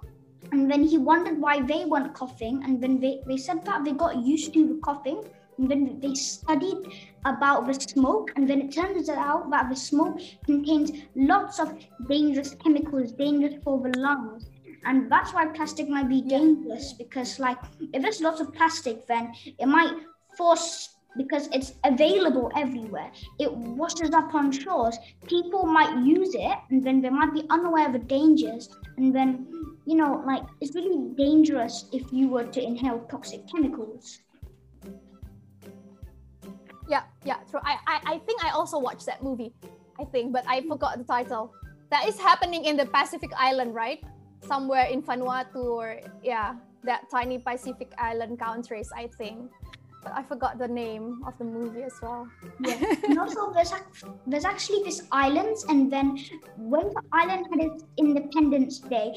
And 0.53 0.71
then 0.71 0.85
he 0.85 0.99
wondered 0.99 1.41
why 1.41 1.63
they 1.63 1.87
weren't 1.87 2.13
coughing. 2.13 2.63
And 2.65 2.83
then 2.83 3.01
they, 3.01 3.21
they 3.27 3.39
said 3.39 3.65
that 3.65 3.83
they 3.83 3.93
got 3.93 4.17
used 4.19 4.53
to 4.53 4.69
the 4.69 4.81
coughing. 4.85 5.25
And 5.57 5.71
then 5.71 6.01
they 6.01 6.15
studied 6.15 6.85
about 7.25 7.67
the 7.67 7.73
smoke. 7.73 8.31
And 8.37 8.49
then 8.49 8.61
it 8.61 8.75
turns 8.75 9.09
out 9.09 9.51
that 9.51 9.71
the 9.71 9.77
smoke 9.77 10.21
contains 10.45 10.91
lots 11.15 11.59
of 11.59 11.79
dangerous 12.07 12.55
chemicals, 12.63 13.13
dangerous 13.13 13.55
for 13.65 13.81
the 13.81 13.99
lungs 13.99 14.51
and 14.87 15.13
that's 15.13 15.35
why 15.35 15.45
plastic 15.45 15.91
might 15.91 16.09
be 16.09 16.23
dangerous 16.23 16.95
because 16.95 17.39
like 17.39 17.59
if 17.93 18.01
there's 18.01 18.23
lots 18.23 18.41
of 18.41 18.51
plastic 18.55 19.07
then 19.07 19.31
it 19.59 19.67
might 19.67 19.93
force 20.39 20.97
because 21.17 21.49
it's 21.53 21.75
available 21.85 22.51
everywhere. 22.57 23.11
It 23.39 23.53
washes 23.53 24.11
up 24.11 24.35
on 24.35 24.53
shores. 24.53 24.97
People 25.27 25.67
might 25.67 26.05
use 26.05 26.35
it 26.35 26.59
and 26.71 26.83
then 26.83 27.01
they 27.01 27.11
might 27.11 27.33
be 27.33 27.45
unaware 27.51 27.87
of 27.87 27.93
the 27.93 27.99
dangers. 27.99 28.69
And 28.97 29.15
then, 29.15 29.47
you 29.87 29.97
know, 29.97 30.23
like 30.27 30.43
it's 30.61 30.75
really 30.75 31.11
dangerous 31.17 31.87
if 31.93 32.13
you 32.13 32.29
were 32.29 32.45
to 32.45 32.63
inhale 32.63 33.01
toxic 33.11 33.49
chemicals. 33.49 34.21
Yeah, 36.89 37.03
yeah, 37.25 37.39
true. 37.51 37.61
I, 37.63 37.79
I, 37.87 38.01
I 38.15 38.19
think 38.19 38.45
I 38.45 38.51
also 38.51 38.79
watched 38.79 39.07
that 39.07 39.23
movie, 39.23 39.53
I 39.99 40.05
think, 40.05 40.33
but 40.33 40.45
I 40.49 40.61
forgot 40.63 40.99
the 40.99 41.05
title. 41.05 41.53
That 41.91 42.07
is 42.09 42.19
happening 42.19 42.65
in 42.65 42.77
the 42.77 42.87
Pacific 42.87 43.31
Island, 43.37 43.75
right? 43.75 44.03
Somewhere 44.43 44.87
in 44.87 45.03
Vanuatu 45.03 45.57
or, 45.57 46.01
yeah, 46.23 46.55
that 46.85 47.11
tiny 47.11 47.39
Pacific 47.39 47.93
Island 47.99 48.39
countries, 48.39 48.91
I 48.97 49.09
think 49.19 49.51
I 50.07 50.23
forgot 50.23 50.59
the 50.59 50.69
name 50.69 51.23
of 51.27 51.37
the 51.39 51.45
movie 51.45 51.83
as 51.83 51.95
well. 52.03 52.29
Yeah, 52.61 52.79
and 53.05 53.19
also 53.19 53.53
there's 53.53 53.73
there's 54.27 54.45
actually 54.45 54.83
this 54.85 55.03
island, 55.13 55.57
and 55.69 55.93
then 55.93 56.19
when 56.57 56.89
the 56.89 57.03
island 57.13 57.47
had 57.51 57.61
its 57.61 57.85
Independence 57.97 58.79
Day, 58.79 59.15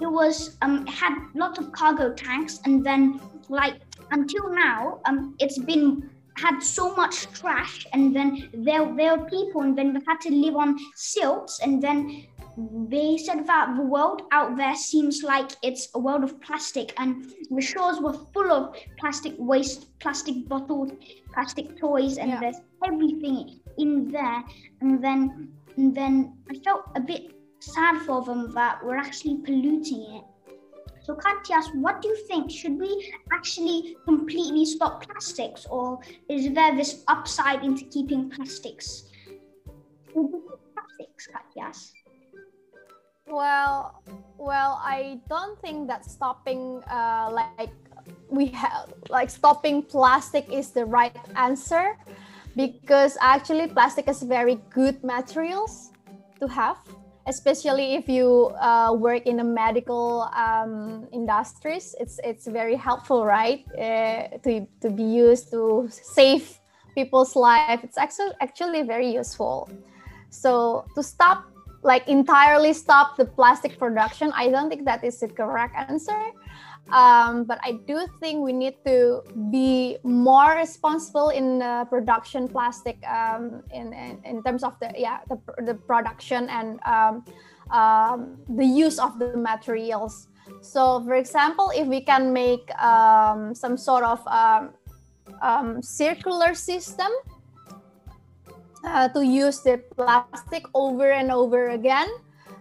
it 0.00 0.06
was 0.06 0.56
um 0.62 0.86
had 0.86 1.14
lots 1.34 1.58
of 1.58 1.72
cargo 1.72 2.12
tanks, 2.12 2.60
and 2.64 2.84
then 2.84 3.20
like 3.48 3.80
until 4.10 4.52
now 4.52 5.00
um 5.06 5.34
it's 5.38 5.58
been 5.58 6.10
had 6.36 6.60
so 6.60 6.94
much 6.94 7.26
trash, 7.32 7.86
and 7.92 8.14
then 8.14 8.50
there 8.52 8.84
there 8.94 9.16
were 9.16 9.24
people, 9.28 9.62
and 9.62 9.76
then 9.76 9.94
they 9.94 10.00
had 10.06 10.20
to 10.20 10.30
live 10.30 10.56
on 10.56 10.76
silts, 10.94 11.60
and 11.60 11.82
then 11.82 12.26
they 12.56 13.18
said 13.18 13.46
that 13.46 13.76
the 13.76 13.82
world 13.82 14.22
out 14.32 14.56
there 14.56 14.74
seems 14.74 15.22
like 15.22 15.52
it's 15.62 15.88
a 15.94 15.98
world 15.98 16.24
of 16.24 16.40
plastic, 16.40 16.94
and 16.98 17.32
the 17.50 17.60
shores 17.60 18.00
were 18.00 18.14
full 18.32 18.50
of 18.50 18.74
plastic 18.98 19.34
waste, 19.38 19.98
plastic 19.98 20.48
bottles, 20.48 20.92
plastic 21.32 21.78
toys, 21.78 22.16
and 22.16 22.30
yeah. 22.30 22.40
there's 22.40 22.60
everything 22.84 23.60
in 23.78 24.10
there. 24.10 24.42
And 24.80 25.04
then, 25.04 25.52
and 25.76 25.94
then 25.94 26.38
I 26.50 26.54
felt 26.60 26.84
a 26.94 27.00
bit 27.00 27.32
sad 27.60 28.00
for 28.02 28.22
them 28.24 28.52
that 28.54 28.84
we're 28.84 28.96
actually 28.96 29.36
polluting 29.44 30.02
it. 30.16 30.24
So, 31.02 31.14
Kak 31.14 31.44
Tyas, 31.44 31.72
what 31.74 32.00
do 32.00 32.08
you 32.08 32.16
think? 32.26 32.50
Should 32.50 32.80
we 32.80 33.12
actually 33.32 33.96
completely 34.06 34.64
stop 34.64 35.06
plastics, 35.06 35.66
or 35.66 36.00
is 36.28 36.52
there 36.52 36.74
this 36.74 37.04
upside 37.06 37.62
into 37.62 37.84
keeping 37.84 38.30
plastics? 38.30 39.04
Plastics, 40.14 41.26
Kak 41.26 41.44
Tyas. 41.54 41.92
Well, 43.28 44.02
well, 44.38 44.80
I 44.82 45.20
don't 45.28 45.60
think 45.60 45.88
that 45.88 46.04
stopping, 46.04 46.82
uh, 46.90 47.30
like 47.32 47.70
we 48.28 48.46
have, 48.46 48.92
like 49.08 49.30
stopping 49.30 49.82
plastic 49.82 50.50
is 50.52 50.70
the 50.70 50.84
right 50.84 51.16
answer, 51.34 51.96
because 52.54 53.16
actually 53.20 53.66
plastic 53.68 54.08
is 54.08 54.22
very 54.22 54.58
good 54.70 55.02
materials 55.02 55.90
to 56.38 56.46
have, 56.46 56.76
especially 57.26 57.94
if 57.94 58.08
you 58.08 58.54
uh, 58.60 58.94
work 58.94 59.26
in 59.26 59.38
the 59.38 59.44
medical 59.44 60.30
um, 60.34 61.08
industries. 61.12 61.94
It's 61.98 62.20
it's 62.22 62.46
very 62.46 62.76
helpful, 62.76 63.24
right? 63.26 63.66
Uh, 63.74 64.38
to 64.44 64.66
to 64.82 64.90
be 64.90 65.02
used 65.02 65.50
to 65.50 65.88
save 65.90 66.60
people's 66.94 67.34
life. 67.34 67.82
It's 67.82 67.98
actually 67.98 68.32
actually 68.40 68.82
very 68.82 69.10
useful. 69.10 69.68
So 70.30 70.84
to 70.94 71.02
stop 71.02 71.42
like 71.86 72.06
entirely 72.08 72.72
stop 72.72 73.16
the 73.16 73.24
plastic 73.24 73.78
production. 73.78 74.32
I 74.34 74.50
don't 74.50 74.68
think 74.68 74.84
that 74.84 75.04
is 75.04 75.20
the 75.20 75.28
correct 75.28 75.74
answer. 75.76 76.20
Um, 76.92 77.42
but 77.50 77.58
i 77.64 77.72
do 77.72 78.06
think 78.20 78.44
we 78.44 78.52
need 78.52 78.76
to 78.86 79.22
be 79.50 79.98
more 80.04 80.54
responsible 80.54 81.30
in 81.30 81.58
the 81.58 81.84
production 81.90 82.46
plastic 82.46 82.96
um, 83.10 83.64
in, 83.74 83.92
in, 83.92 84.22
in 84.24 84.40
terms 84.44 84.62
of 84.62 84.78
the 84.78 84.94
yeah 84.96 85.18
the, 85.28 85.36
the 85.66 85.74
production 85.74 86.48
and 86.48 86.78
um, 86.86 87.24
um 87.74 88.38
the 88.48 88.64
use 88.64 89.00
of 89.00 89.18
the 89.18 89.36
materials. 89.36 90.28
So 90.60 91.02
for 91.02 91.14
example 91.14 91.72
if 91.74 91.88
we 91.88 92.00
can 92.00 92.32
make 92.32 92.70
um, 92.78 93.52
some 93.52 93.76
sort 93.76 94.04
of 94.04 94.20
um, 95.42 95.82
circular 95.82 96.54
system 96.54 97.10
uh, 98.86 99.08
to 99.10 99.20
use 99.20 99.60
the 99.60 99.82
plastic 99.96 100.64
over 100.74 101.10
and 101.10 101.30
over 101.30 101.70
again. 101.70 102.08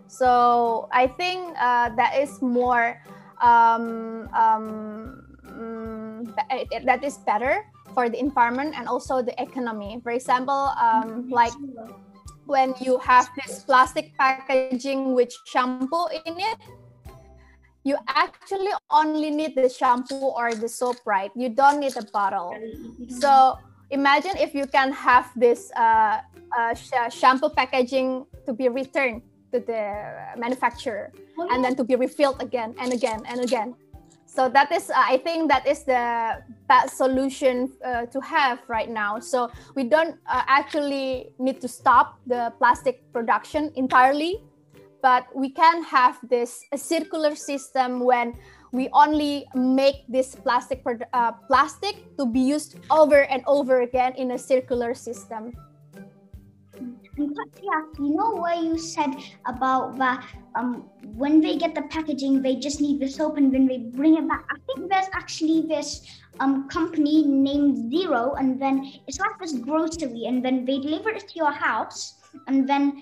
So 0.07 0.89
I 0.91 1.07
think 1.07 1.55
uh, 1.59 1.95
that 1.95 2.17
is 2.17 2.41
more 2.41 3.01
um, 3.41 4.29
um, 4.33 5.23
mm, 5.45 6.35
that 6.85 7.03
is 7.03 7.17
better 7.19 7.65
for 7.93 8.09
the 8.09 8.19
environment 8.19 8.75
and 8.77 8.87
also 8.87 9.21
the 9.21 9.39
economy. 9.41 9.99
For 10.03 10.11
example, 10.11 10.73
um, 10.81 11.29
like 11.29 11.53
when 12.45 12.73
you 12.81 12.97
have 12.99 13.29
this 13.35 13.63
plastic 13.63 14.17
packaging 14.17 15.13
with 15.13 15.33
shampoo 15.45 16.07
in 16.25 16.37
it, 16.37 16.57
you 17.83 17.97
actually 18.07 18.73
only 18.89 19.29
need 19.29 19.55
the 19.55 19.69
shampoo 19.69 20.33
or 20.33 20.53
the 20.53 20.67
soap, 20.67 20.97
right? 21.05 21.31
You 21.35 21.49
don't 21.49 21.79
need 21.79 21.95
a 21.97 22.03
bottle. 22.11 22.57
So 23.07 23.57
imagine 23.89 24.37
if 24.37 24.53
you 24.53 24.65
can 24.67 24.91
have 24.91 25.31
this 25.35 25.71
uh, 25.75 26.21
uh, 26.57 26.73
sh- 26.73 27.09
shampoo 27.09 27.49
packaging 27.49 28.25
to 28.45 28.53
be 28.53 28.69
returned 28.69 29.21
to 29.51 29.59
the 29.59 29.93
manufacturer 30.37 31.11
oh, 31.37 31.47
and 31.51 31.63
then 31.63 31.75
to 31.75 31.83
be 31.83 31.95
refilled 31.95 32.41
again 32.41 32.75
and 32.79 32.93
again 32.93 33.21
and 33.27 33.41
again. 33.41 33.75
So 34.25 34.49
that 34.49 34.69
is 34.71 34.89
uh, 34.89 34.95
i 34.97 35.17
think 35.17 35.47
that 35.49 35.65
is 35.65 35.83
the 35.83 36.43
best 36.67 36.97
solution 36.97 37.71
uh, 37.85 38.05
to 38.07 38.19
have 38.19 38.59
right 38.67 38.89
now. 38.89 39.19
So 39.19 39.49
we 39.75 39.83
don't 39.85 40.15
uh, 40.27 40.43
actually 40.47 41.31
need 41.39 41.61
to 41.61 41.67
stop 41.67 42.19
the 42.27 42.51
plastic 42.59 43.01
production 43.13 43.71
entirely 43.75 44.43
but 45.05 45.27
we 45.35 45.49
can 45.51 45.83
have 45.83 46.17
this 46.33 46.65
a 46.71 46.77
circular 46.77 47.35
system 47.35 47.99
when 47.99 48.33
we 48.71 48.89
only 48.93 49.45
make 49.55 50.05
this 50.07 50.35
plastic 50.35 50.83
uh, 51.13 51.31
plastic 51.47 51.95
to 52.17 52.25
be 52.25 52.39
used 52.39 52.79
over 52.89 53.23
and 53.25 53.43
over 53.47 53.81
again 53.81 54.13
in 54.15 54.31
a 54.31 54.37
circular 54.37 54.93
system. 54.93 55.53
Yeah, 57.17 57.81
you 57.97 58.13
know 58.15 58.31
what 58.31 58.61
you 58.61 58.77
said 58.77 59.15
about 59.45 59.97
that 59.97 60.27
um, 60.55 60.89
when 61.15 61.39
they 61.39 61.55
get 61.55 61.73
the 61.73 61.83
packaging, 61.83 62.41
they 62.41 62.55
just 62.55 62.81
need 62.81 62.99
the 62.99 63.07
soap 63.07 63.37
and 63.37 63.53
then 63.53 63.65
they 63.67 63.77
bring 63.77 64.17
it 64.17 64.27
back. 64.27 64.43
I 64.51 64.57
think 64.67 64.89
there's 64.89 65.07
actually 65.13 65.61
this 65.61 66.03
um, 66.41 66.67
company 66.67 67.23
named 67.25 67.89
Zero, 67.89 68.35
and 68.35 68.61
then 68.61 68.91
it's 69.07 69.19
like 69.19 69.39
this 69.39 69.53
grocery, 69.53 70.25
and 70.25 70.43
then 70.43 70.65
they 70.65 70.79
deliver 70.79 71.09
it 71.09 71.27
to 71.27 71.35
your 71.35 71.51
house, 71.51 72.15
and 72.47 72.67
then 72.67 73.01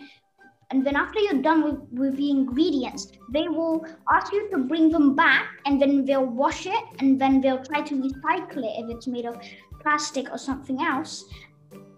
and 0.74 0.84
then 0.84 0.96
after 0.96 1.20
you're 1.20 1.42
done 1.42 1.64
with, 1.64 1.80
with 1.92 2.18
the 2.18 2.30
ingredients 2.32 3.12
they 3.30 3.48
will 3.48 3.86
ask 4.12 4.34
you 4.34 4.50
to 4.50 4.58
bring 4.58 4.90
them 4.90 5.16
back 5.16 5.46
and 5.66 5.80
then 5.80 6.04
they'll 6.04 6.26
wash 6.26 6.66
it 6.66 6.84
and 7.00 7.22
then 7.22 7.40
they'll 7.40 7.64
try 7.64 7.82
to 7.82 7.96
recycle 7.96 8.64
it 8.70 8.84
if 8.84 8.90
it's 8.90 9.06
made 9.06 9.26
of 9.26 9.38
plastic 9.82 10.32
or 10.32 10.38
something 10.38 10.82
else 10.82 11.26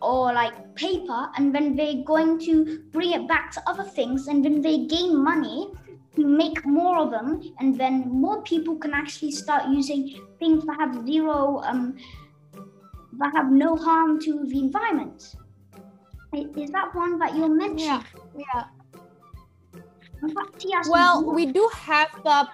or 0.01 0.33
like 0.33 0.53
paper 0.75 1.29
and 1.37 1.55
then 1.55 1.75
they're 1.75 2.03
going 2.03 2.37
to 2.37 2.83
bring 2.91 3.13
it 3.13 3.25
back 3.29 3.49
to 3.51 3.63
other 3.65 3.83
things 3.83 4.27
and 4.27 4.43
then 4.43 4.61
they 4.61 4.85
gain 4.85 5.23
money 5.23 5.71
to 6.17 6.25
make 6.25 6.65
more 6.65 6.97
of 6.99 7.11
them 7.11 7.41
and 7.59 7.77
then 7.77 8.09
more 8.09 8.41
people 8.43 8.75
can 8.75 8.93
actually 8.93 9.31
start 9.31 9.69
using 9.69 10.21
things 10.37 10.65
that 10.65 10.77
have 10.77 11.05
zero 11.05 11.61
um, 11.63 11.95
that 13.13 13.33
have 13.33 13.49
no 13.49 13.77
harm 13.77 14.19
to 14.19 14.45
the 14.47 14.59
environment 14.59 15.35
is 16.35 16.71
that 16.71 16.93
one 16.93 17.17
that 17.19 17.35
you 17.35 17.47
mentioned? 17.47 17.79
Yeah. 17.79 18.03
Yeah. 18.37 18.65
Well, 20.89 21.23
we 21.23 21.45
do 21.45 21.69
have 21.73 22.09
the 22.23 22.47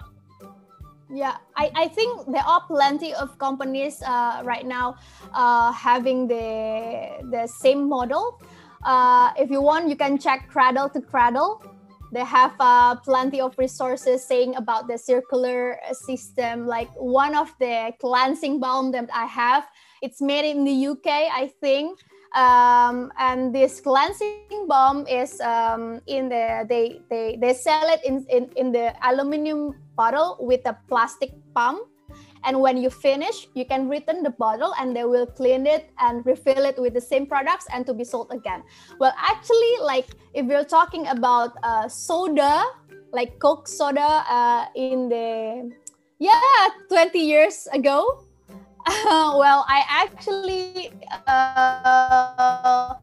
yeah, 1.14 1.36
I, 1.56 1.70
I 1.74 1.88
think 1.88 2.32
there 2.32 2.44
are 2.44 2.62
plenty 2.66 3.12
of 3.12 3.36
companies 3.38 4.02
uh, 4.02 4.40
right 4.44 4.66
now 4.66 4.96
uh, 5.34 5.70
having 5.72 6.26
the 6.26 7.20
the 7.30 7.46
same 7.46 7.88
model. 7.88 8.40
Uh, 8.82 9.32
if 9.36 9.50
you 9.50 9.60
want, 9.60 9.88
you 9.88 9.96
can 9.96 10.18
check 10.18 10.48
Cradle 10.48 10.88
to 10.90 11.00
Cradle. 11.00 11.62
they 12.12 12.24
have 12.24 12.52
uh, 12.60 12.94
plenty 12.96 13.40
of 13.40 13.56
resources 13.56 14.22
saying 14.22 14.54
about 14.56 14.86
the 14.86 14.98
circular 14.98 15.80
system. 15.92 16.66
Like 16.66 16.90
one 16.96 17.34
of 17.34 17.48
the 17.58 17.92
cleansing 18.00 18.60
balm 18.60 18.92
that 18.92 19.08
I 19.12 19.24
have, 19.24 19.64
it's 20.02 20.20
made 20.20 20.44
in 20.44 20.64
the 20.64 20.76
UK, 20.88 21.08
I 21.32 21.50
think. 21.60 21.98
Um, 22.34 23.12
and 23.18 23.54
this 23.54 23.80
cleansing 23.80 24.66
balm 24.66 25.06
is 25.06 25.40
um, 25.40 26.00
in 26.06 26.28
the 26.28 26.64
they, 26.68 27.00
they 27.10 27.36
they 27.36 27.52
sell 27.52 27.84
it 27.92 28.00
in, 28.04 28.24
in 28.30 28.48
in 28.56 28.72
the 28.72 28.94
aluminum 29.04 29.76
bottle 29.96 30.36
with 30.40 30.64
a 30.64 30.76
plastic 30.88 31.32
pump. 31.54 31.88
And 32.44 32.60
when 32.60 32.76
you 32.76 32.90
finish 32.90 33.46
you 33.54 33.64
can 33.64 33.88
return 33.88 34.22
the 34.24 34.34
bottle 34.34 34.74
and 34.80 34.96
they 34.96 35.04
will 35.04 35.26
clean 35.26 35.66
it 35.66 35.90
and 36.00 36.26
refill 36.26 36.64
it 36.64 36.74
with 36.80 36.92
the 36.94 37.00
same 37.00 37.26
products 37.26 37.66
and 37.72 37.86
to 37.86 37.94
be 37.94 38.02
sold 38.02 38.32
again. 38.32 38.64
Well 38.98 39.14
actually 39.16 39.78
like 39.80 40.08
if 40.34 40.46
you're 40.46 40.64
talking 40.66 41.06
about 41.06 41.54
uh, 41.62 41.86
soda 41.86 42.64
like 43.12 43.38
coke 43.38 43.68
soda 43.68 44.24
uh, 44.26 44.66
in 44.74 45.08
the 45.08 45.70
yeah 46.18 46.68
20 46.88 47.18
years 47.18 47.68
ago 47.72 48.24
well 49.06 49.64
i 49.68 49.84
actually 49.88 50.90
uh, 51.26 52.94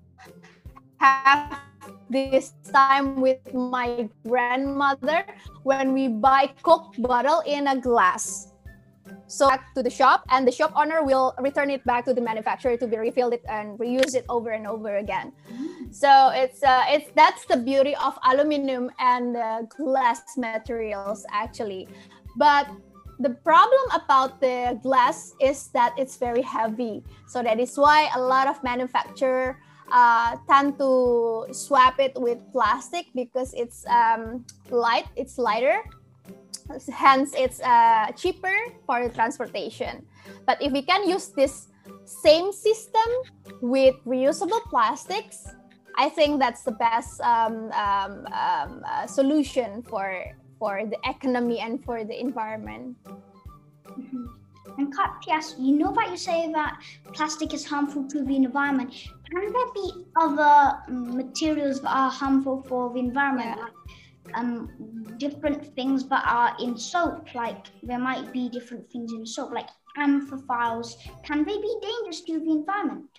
have 0.99 1.59
this 2.09 2.53
time 2.73 3.21
with 3.21 3.39
my 3.53 4.09
grandmother 4.27 5.25
when 5.63 5.93
we 5.93 6.07
buy 6.07 6.49
coke 6.63 6.93
bottle 6.97 7.41
in 7.45 7.67
a 7.67 7.77
glass. 7.77 8.51
So 9.27 9.47
back 9.47 9.73
to 9.75 9.83
the 9.83 9.89
shop 9.89 10.25
and 10.29 10.47
the 10.47 10.51
shop 10.51 10.73
owner 10.75 11.03
will 11.03 11.33
return 11.39 11.69
it 11.69 11.85
back 11.85 12.05
to 12.05 12.13
the 12.13 12.21
manufacturer 12.21 12.77
to 12.77 12.87
be 12.87 12.97
refilled 12.97 13.33
it 13.33 13.45
and 13.47 13.77
reuse 13.77 14.15
it 14.15 14.25
over 14.27 14.49
and 14.51 14.65
over 14.65 14.97
again. 14.97 15.33
So 15.91 16.31
it's 16.33 16.63
uh, 16.63 16.85
it's 16.89 17.09
that's 17.13 17.45
the 17.45 17.57
beauty 17.57 17.95
of 17.95 18.17
aluminum 18.25 18.89
and 18.99 19.37
uh, 19.37 19.61
glass 19.69 20.21
materials 20.37 21.25
actually. 21.31 21.87
But 22.37 22.69
the 23.19 23.29
problem 23.43 23.83
about 23.93 24.39
the 24.39 24.79
glass 24.81 25.33
is 25.41 25.67
that 25.75 25.93
it's 25.97 26.17
very 26.17 26.41
heavy. 26.41 27.03
So 27.27 27.43
that 27.43 27.59
is 27.59 27.75
why 27.77 28.09
a 28.15 28.19
lot 28.19 28.47
of 28.47 28.63
manufacturer 28.63 29.59
uh, 29.91 30.37
tend 30.49 30.77
to 30.79 31.47
swap 31.51 31.99
it 31.99 32.13
with 32.15 32.39
plastic 32.51 33.07
because 33.13 33.53
it's 33.53 33.85
um, 33.87 34.45
light 34.69 35.07
it's 35.15 35.37
lighter. 35.37 35.83
Hence 36.93 37.33
it's 37.35 37.59
uh, 37.61 38.11
cheaper 38.15 38.53
for 38.85 39.09
transportation. 39.09 40.05
But 40.45 40.61
if 40.61 40.71
we 40.71 40.83
can 40.83 41.09
use 41.09 41.29
this 41.29 41.67
same 42.05 42.51
system 42.51 43.09
with 43.61 43.95
reusable 44.05 44.61
plastics 44.69 45.45
i 45.97 46.09
think 46.09 46.39
that's 46.39 46.63
the 46.63 46.71
best 46.71 47.19
um, 47.21 47.71
um, 47.73 48.25
um, 48.33 48.83
uh, 48.85 49.05
solution 49.05 49.83
for 49.83 50.23
for 50.59 50.85
the 50.85 50.97
economy 51.09 51.59
and 51.59 51.83
for 51.83 52.03
the 52.03 52.19
environment 52.19 52.95
mm-hmm. 53.05 54.25
And 54.77 54.95
Katya, 54.95 55.41
you 55.57 55.77
know 55.77 55.91
that 55.93 56.09
you 56.09 56.15
say 56.15 56.49
that 56.53 56.79
plastic 57.11 57.53
is 57.53 57.65
harmful 57.65 58.07
to 58.07 58.23
the 58.23 58.35
environment. 58.35 58.93
Can 59.29 59.51
there 59.51 59.73
be 59.73 60.05
other 60.15 60.79
materials 60.87 61.81
that 61.81 61.89
are 61.89 62.09
harmful 62.09 62.63
for 62.63 62.93
the 62.93 62.99
environment, 62.99 63.57
yeah. 63.57 63.63
like 63.63 63.73
um, 64.35 64.69
different 65.17 65.75
things 65.75 66.07
that 66.09 66.23
are 66.25 66.55
in 66.59 66.77
soap. 66.77 67.33
Like 67.35 67.67
there 67.83 67.99
might 67.99 68.31
be 68.31 68.49
different 68.49 68.89
things 68.91 69.11
in 69.11 69.25
soap, 69.25 69.51
like 69.51 69.69
amphiphiles. 69.97 70.95
Can 71.23 71.43
they 71.43 71.57
be 71.57 71.75
dangerous 71.81 72.21
to 72.21 72.39
the 72.39 72.51
environment? 72.51 73.18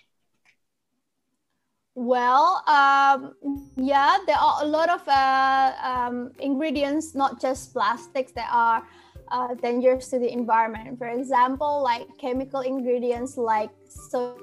Well, 1.95 2.63
um, 2.67 3.35
yeah, 3.75 4.17
there 4.25 4.37
are 4.37 4.63
a 4.63 4.65
lot 4.65 4.89
of 4.89 5.05
uh, 5.07 5.73
um, 5.83 6.31
ingredients, 6.39 7.15
not 7.15 7.41
just 7.41 7.73
plastics, 7.73 8.31
that 8.33 8.49
are 8.51 8.87
uh, 9.27 9.55
dangerous 9.55 10.07
to 10.09 10.19
the 10.19 10.31
environment. 10.31 10.97
For 10.97 11.07
example, 11.07 11.83
like 11.83 12.07
chemical 12.17 12.61
ingredients 12.61 13.35
like 13.35 13.71
sodium 13.89 14.39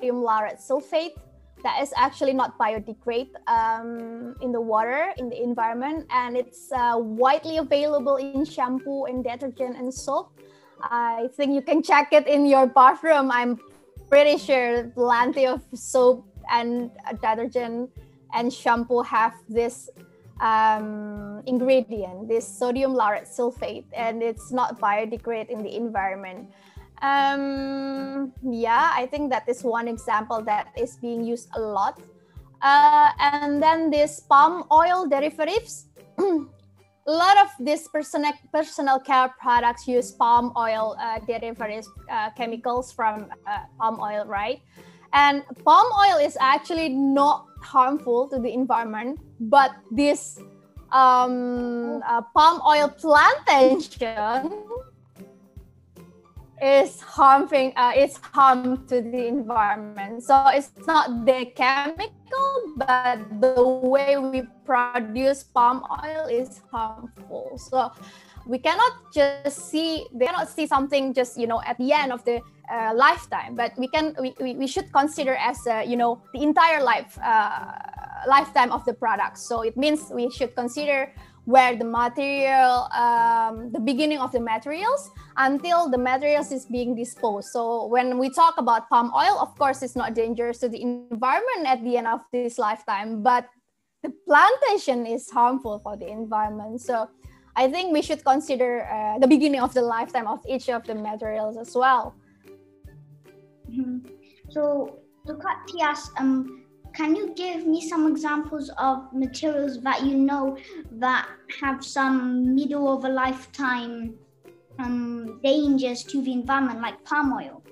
lauryl 0.00 0.56
sulfate 0.56 1.12
that 1.62 1.80
is 1.80 1.92
actually 1.96 2.32
not 2.32 2.58
biodegrade 2.58 3.30
um, 3.46 4.34
in 4.40 4.50
the 4.50 4.60
water 4.60 5.12
in 5.16 5.28
the 5.28 5.40
environment 5.42 6.06
and 6.10 6.36
it's 6.36 6.72
uh, 6.72 6.94
widely 6.96 7.58
available 7.58 8.16
in 8.16 8.44
shampoo 8.44 9.04
and 9.04 9.22
detergent 9.22 9.76
and 9.76 9.92
soap 9.92 10.40
i 10.82 11.28
think 11.36 11.54
you 11.54 11.62
can 11.62 11.82
check 11.82 12.12
it 12.12 12.26
in 12.26 12.46
your 12.46 12.66
bathroom 12.66 13.30
i'm 13.30 13.58
pretty 14.08 14.36
sure 14.36 14.90
plenty 14.94 15.46
of 15.46 15.62
soap 15.72 16.31
and 16.50 16.90
detergent 17.20 17.90
and 18.34 18.52
shampoo 18.52 19.02
have 19.02 19.34
this 19.48 19.90
um, 20.40 21.42
ingredient 21.46 22.28
this 22.28 22.46
sodium 22.46 22.94
lauryl 22.94 23.22
sulfate 23.22 23.84
and 23.92 24.22
it's 24.22 24.50
not 24.50 24.80
biodegrade 24.80 25.48
in 25.50 25.62
the 25.62 25.76
environment 25.76 26.48
um, 27.02 28.32
yeah, 28.46 28.92
I 28.94 29.06
think 29.06 29.30
that 29.30 29.48
is 29.48 29.62
one 29.64 29.88
example 29.88 30.40
that 30.42 30.68
is 30.78 30.96
being 30.96 31.24
used 31.24 31.50
a 31.56 31.60
lot. 31.60 32.00
Uh, 32.62 33.10
and 33.18 33.60
then 33.60 33.90
this 33.90 34.20
palm 34.20 34.64
oil 34.70 35.08
derivatives. 35.08 35.86
a 36.18 36.22
lot 37.10 37.36
of 37.42 37.50
these 37.58 37.88
personal 37.88 38.32
personal 38.54 39.00
care 39.00 39.34
products 39.40 39.88
use 39.88 40.12
palm 40.12 40.52
oil 40.56 40.94
uh, 41.00 41.18
derivatives 41.26 41.90
uh, 42.08 42.30
chemicals 42.38 42.92
from 42.92 43.26
uh, 43.50 43.66
palm 43.80 43.98
oil, 44.00 44.24
right? 44.24 44.62
And 45.12 45.44
palm 45.64 45.86
oil 45.92 46.18
is 46.18 46.36
actually 46.40 46.88
not 46.88 47.46
harmful 47.60 48.28
to 48.28 48.38
the 48.38 48.52
environment, 48.52 49.20
but 49.40 49.72
this 49.90 50.40
um, 50.90 52.02
uh, 52.06 52.22
palm 52.34 52.60
oil 52.66 52.88
plantation 52.88 54.52
is 56.62 57.00
harming 57.00 57.74
uh, 57.76 57.92
is 57.96 58.16
harm 58.22 58.86
to 58.86 59.02
the 59.02 59.26
environment. 59.26 60.22
So 60.22 60.46
it's 60.54 60.70
not 60.86 61.26
the 61.26 61.50
chemical 61.56 62.52
but 62.76 63.18
the 63.40 63.58
way 63.82 64.16
we 64.16 64.46
produce 64.64 65.42
palm 65.42 65.82
oil 65.90 66.30
is 66.30 66.62
harmful. 66.70 67.58
So 67.58 67.90
we 68.46 68.58
cannot 68.58 69.12
just 69.12 69.70
see 69.70 70.06
they 70.14 70.26
cannot 70.26 70.48
see 70.48 70.66
something 70.66 71.12
just 71.12 71.38
you 71.38 71.46
know 71.46 71.60
at 71.66 71.76
the 71.78 71.92
end 71.92 72.12
of 72.12 72.24
the 72.24 72.40
uh, 72.70 72.92
lifetime 72.94 73.54
but 73.54 73.72
we 73.76 73.86
can 73.88 74.14
we, 74.20 74.34
we, 74.40 74.54
we 74.54 74.66
should 74.66 74.92
consider 74.92 75.34
as 75.34 75.58
uh, 75.66 75.82
you 75.86 75.96
know 75.96 76.22
the 76.32 76.42
entire 76.42 76.82
life 76.82 77.18
uh, 77.22 77.74
lifetime 78.26 78.70
of 78.72 78.84
the 78.84 78.94
product. 78.94 79.38
So 79.38 79.62
it 79.62 79.76
means 79.76 80.10
we 80.14 80.30
should 80.30 80.54
consider 80.54 81.12
where 81.44 81.76
the 81.76 81.84
material, 81.84 82.86
um, 82.94 83.72
the 83.72 83.80
beginning 83.80 84.18
of 84.18 84.30
the 84.30 84.40
materials 84.40 85.10
until 85.36 85.90
the 85.90 85.98
materials 85.98 86.52
is 86.52 86.66
being 86.66 86.94
disposed. 86.94 87.48
So 87.48 87.86
when 87.86 88.18
we 88.18 88.30
talk 88.30 88.54
about 88.58 88.88
palm 88.88 89.10
oil, 89.14 89.38
of 89.40 89.56
course, 89.58 89.82
it's 89.82 89.96
not 89.96 90.14
dangerous 90.14 90.58
to 90.58 90.68
the 90.68 90.80
environment 90.80 91.66
at 91.66 91.82
the 91.82 91.96
end 91.96 92.06
of 92.06 92.20
this 92.32 92.58
lifetime, 92.58 93.22
but 93.22 93.48
the 94.02 94.12
plantation 94.26 95.06
is 95.06 95.30
harmful 95.30 95.80
for 95.80 95.96
the 95.96 96.06
environment. 96.08 96.80
So 96.80 97.08
I 97.56 97.68
think 97.68 97.92
we 97.92 98.02
should 98.02 98.24
consider 98.24 98.86
uh, 98.86 99.18
the 99.18 99.26
beginning 99.26 99.60
of 99.60 99.74
the 99.74 99.82
lifetime 99.82 100.28
of 100.28 100.40
each 100.48 100.68
of 100.68 100.84
the 100.84 100.94
materials 100.94 101.56
as 101.56 101.74
well. 101.74 102.14
Mm-hmm. 103.68 104.08
So, 104.50 104.98
so 105.26 105.34
Kak 105.36 105.66
Tyas, 105.68 106.08
um, 106.18 106.61
can 106.94 107.16
you 107.16 107.34
give 107.34 107.66
me 107.66 107.80
some 107.86 108.06
examples 108.06 108.70
of 108.78 109.12
materials 109.12 109.80
that 109.82 110.04
you 110.04 110.14
know 110.14 110.56
that 110.92 111.28
have 111.60 111.84
some 111.84 112.54
middle 112.54 112.92
of 112.92 113.04
a 113.04 113.08
lifetime 113.08 114.14
um, 114.78 115.40
dangers 115.42 116.02
to 116.04 116.22
the 116.22 116.32
environment, 116.32 116.80
like 116.80 117.02
palm 117.04 117.32
oil? 117.32 117.62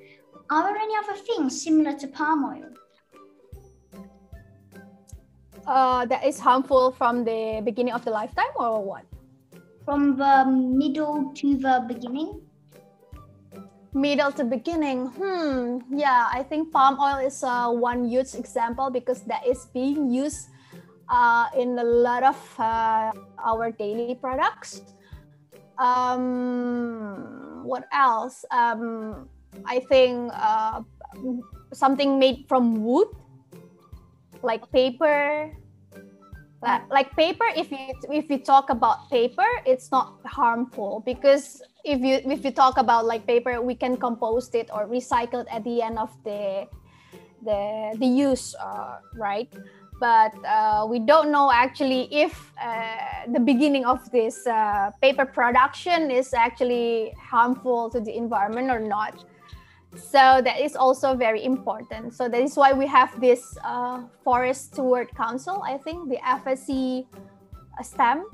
Are 0.50 0.62
there 0.64 0.76
any 0.76 0.94
other 0.96 1.16
things 1.16 1.62
similar 1.62 1.96
to 1.98 2.08
palm 2.08 2.44
oil? 2.44 2.70
Uh, 5.66 6.06
that 6.06 6.24
is 6.24 6.40
harmful 6.40 6.90
from 6.90 7.24
the 7.24 7.60
beginning 7.64 7.92
of 7.92 8.04
the 8.04 8.10
lifetime 8.10 8.52
or 8.56 8.82
what? 8.82 9.04
From 9.84 10.16
the 10.16 10.44
middle 10.46 11.32
to 11.34 11.56
the 11.56 11.84
beginning 11.86 12.40
middle 13.92 14.30
to 14.30 14.44
beginning 14.44 15.06
hmm 15.18 15.78
yeah 15.90 16.30
i 16.32 16.42
think 16.42 16.70
palm 16.70 16.98
oil 17.00 17.18
is 17.18 17.42
uh, 17.42 17.68
one 17.70 18.06
huge 18.06 18.34
example 18.34 18.90
because 18.90 19.22
that 19.26 19.42
is 19.46 19.66
being 19.74 20.10
used 20.10 20.50
uh, 21.10 21.50
in 21.58 21.76
a 21.78 21.84
lot 21.84 22.22
of 22.22 22.38
uh, 22.58 23.10
our 23.44 23.72
daily 23.72 24.14
products. 24.14 24.82
Um, 25.76 27.62
what 27.64 27.84
else? 27.92 28.44
Um, 28.50 29.28
i 29.66 29.82
think 29.90 30.30
uh, 30.32 30.80
something 31.74 32.18
made 32.18 32.46
from 32.46 32.84
wood 32.84 33.08
like 34.42 34.62
paper 34.70 35.50
like, 36.62 36.90
like 36.90 37.16
paper 37.16 37.44
if 37.56 37.70
you 37.70 37.78
if 38.10 38.28
we 38.28 38.38
talk 38.38 38.70
about 38.70 39.08
paper 39.10 39.46
it's 39.64 39.90
not 39.90 40.14
harmful 40.26 41.02
because 41.06 41.62
if 41.84 42.00
you 42.00 42.20
if 42.30 42.44
you 42.44 42.50
talk 42.50 42.76
about 42.76 43.06
like 43.06 43.26
paper 43.26 43.60
we 43.62 43.74
can 43.74 43.96
compost 43.96 44.54
it 44.54 44.68
or 44.72 44.86
recycle 44.86 45.42
it 45.42 45.48
at 45.50 45.64
the 45.64 45.82
end 45.82 45.98
of 45.98 46.10
the 46.24 46.66
the 47.42 47.96
the 47.98 48.06
use 48.06 48.54
uh, 48.60 48.98
right? 49.14 49.48
But 49.98 50.32
uh, 50.46 50.86
we 50.88 50.98
don't 50.98 51.30
know 51.30 51.50
actually 51.52 52.08
if 52.12 52.52
uh, 52.60 53.26
the 53.32 53.40
beginning 53.40 53.84
of 53.84 54.10
this 54.10 54.46
uh, 54.46 54.90
paper 55.02 55.26
production 55.26 56.10
is 56.10 56.32
actually 56.32 57.12
harmful 57.20 57.90
to 57.90 58.00
the 58.00 58.16
environment 58.16 58.70
or 58.70 58.80
not 58.80 59.24
so 59.96 60.40
that 60.44 60.60
is 60.60 60.76
also 60.76 61.14
very 61.14 61.44
important. 61.44 62.14
So 62.14 62.28
that 62.28 62.40
is 62.40 62.56
why 62.56 62.72
we 62.72 62.86
have 62.86 63.20
this 63.20 63.42
uh, 63.64 64.02
forest 64.22 64.72
steward 64.72 65.08
council 65.16 65.62
i 65.66 65.76
think 65.78 66.08
the 66.08 66.18
fsc 66.38 67.06
stamp 67.82 68.24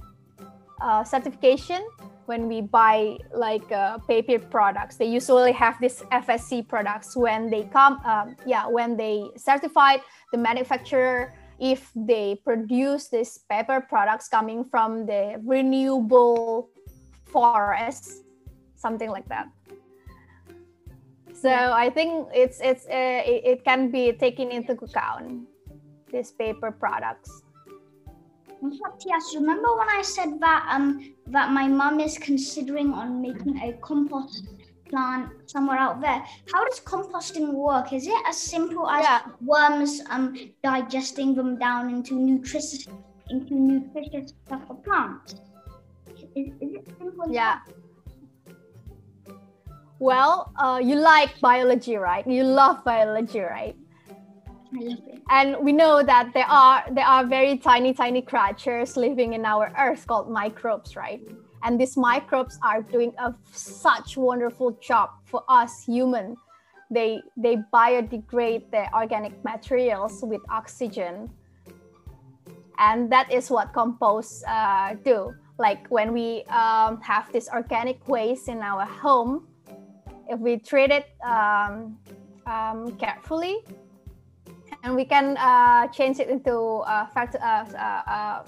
uh, 0.81 1.05
certification. 1.05 1.87
When 2.27 2.49
we 2.49 2.61
buy 2.61 3.19
like 3.33 3.71
uh, 3.71 3.99
paper 3.99 4.41
products 4.41 4.97
they 4.97 5.07
usually 5.07 5.53
have 5.53 5.79
this 5.81 6.03
fsc 6.11 6.67
products 6.67 7.17
when 7.17 7.49
they 7.51 7.63
come 7.71 8.03
um, 8.05 8.35
yeah 8.45 8.67
when 8.67 8.97
they 8.97 9.31
certified 9.37 10.01
the 10.33 10.39
manufacturer 10.39 11.33
if 11.61 11.93
they 11.95 12.35
produce 12.45 13.09
these 13.09 13.39
paper 13.49 13.81
products 13.81 14.27
coming 14.29 14.65
from 14.65 15.07
the 15.07 15.41
renewable 15.45 16.69
forest 17.31 18.25
something 18.75 19.09
like 19.09 19.29
that 19.29 19.47
so 21.41 21.51
i 21.85 21.91
think 21.91 22.29
it's 22.35 22.61
it's 22.61 22.87
uh, 22.87 23.23
it, 23.25 23.41
it 23.45 23.65
can 23.65 23.91
be 23.91 24.13
taken 24.13 24.51
into 24.51 24.73
account 24.73 25.47
these 26.13 26.33
paper 26.33 26.71
products 26.71 27.43
in 28.63 28.71
fact, 28.71 29.05
yes. 29.07 29.35
Remember 29.35 29.77
when 29.77 29.89
I 29.89 30.03
said 30.03 30.41
that 30.41 30.67
um 30.71 31.15
that 31.27 31.51
my 31.51 31.69
mum 31.69 32.01
is 32.01 32.19
considering 32.19 32.93
on 32.93 33.21
making 33.21 33.59
a 33.59 33.73
compost 33.75 34.49
plant 34.89 35.31
somewhere 35.47 35.79
out 35.79 36.01
there? 36.01 36.25
How 36.53 36.65
does 36.65 36.81
composting 36.81 37.53
work? 37.53 37.93
Is 37.93 38.07
it 38.07 38.23
as 38.27 38.37
simple 38.37 38.89
as 38.89 39.05
yeah. 39.05 39.21
worms 39.41 40.01
um 40.11 40.37
digesting 40.63 41.35
them 41.35 41.59
down 41.59 41.91
into 41.91 42.15
nutritious 42.15 42.87
into 43.31 43.55
nutritious 43.55 44.33
stuff 44.47 44.67
for 44.67 44.77
plants? 44.77 45.35
Is, 46.35 46.49
is 46.61 46.75
it 46.77 46.87
simple? 46.99 47.31
yeah. 47.31 47.59
Well, 49.99 50.53
uh, 50.57 50.81
you 50.83 50.97
like 50.97 51.41
biology, 51.41 51.97
right? 51.97 52.27
You 52.27 52.45
love 52.45 52.85
biology, 52.85 53.41
right? 53.41 53.77
I 54.75 54.81
love 54.81 54.99
it. 55.07 55.23
And 55.31 55.57
we 55.61 55.73
know 55.73 56.03
that 56.03 56.33
there 56.35 56.47
are 56.49 56.85
there 56.93 57.07
are 57.07 57.25
very 57.25 57.57
tiny, 57.57 57.95
tiny 57.95 58.21
creatures 58.21 58.97
living 58.97 59.33
in 59.33 59.45
our 59.45 59.73
earth 59.79 60.07
called 60.07 60.31
microbes, 60.31 60.97
right? 60.97 61.21
And 61.63 61.81
these 61.81 61.97
microbes 61.97 62.59
are 62.63 62.83
doing 62.83 63.13
a 63.19 63.35
such 63.53 64.17
wonderful 64.17 64.73
job 64.83 65.11
for 65.25 65.43
us 65.49 65.85
human. 65.85 66.37
They 66.91 67.23
they 67.37 67.57
biodegrade 67.73 68.71
the 68.71 68.93
organic 68.95 69.33
materials 69.45 70.21
with 70.23 70.43
oxygen, 70.51 71.31
and 72.79 73.11
that 73.11 73.33
is 73.33 73.51
what 73.51 73.73
compost 73.73 74.45
uh, 74.47 74.95
do. 75.03 75.35
Like 75.59 75.89
when 75.89 76.13
we 76.13 76.45
um, 76.53 77.01
have 77.01 77.33
this 77.33 77.49
organic 77.49 78.07
waste 78.07 78.49
in 78.49 78.61
our 78.61 78.85
home, 78.85 79.49
if 80.29 80.39
we 80.39 80.59
treat 80.59 80.91
it 80.91 81.07
um, 81.25 81.99
um, 82.47 82.97
carefully, 82.99 83.65
and 84.83 84.95
we 84.95 85.05
can 85.05 85.37
uh, 85.37 85.89
change 85.89 86.21
it 86.21 86.29
into 86.29 86.83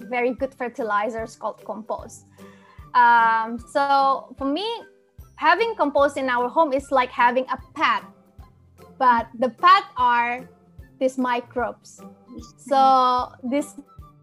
very 0.01 0.35
good 0.35 0.55
fertilizers 0.55 1.37
called 1.37 1.65
compost. 1.65 2.27
Um, 2.95 3.59
so 3.59 4.35
for 4.39 4.45
me, 4.45 4.67
having 5.37 5.75
compost 5.77 6.17
in 6.17 6.29
our 6.29 6.49
home 6.49 6.73
is 6.73 6.91
like 6.91 7.11
having 7.11 7.45
a 7.51 7.59
pet, 7.75 8.03
but 8.99 9.29
the 9.39 9.51
pet 9.51 9.85
are 9.97 10.49
these 10.99 11.19
microbes. 11.19 12.01
So 12.57 13.33
this 13.43 13.75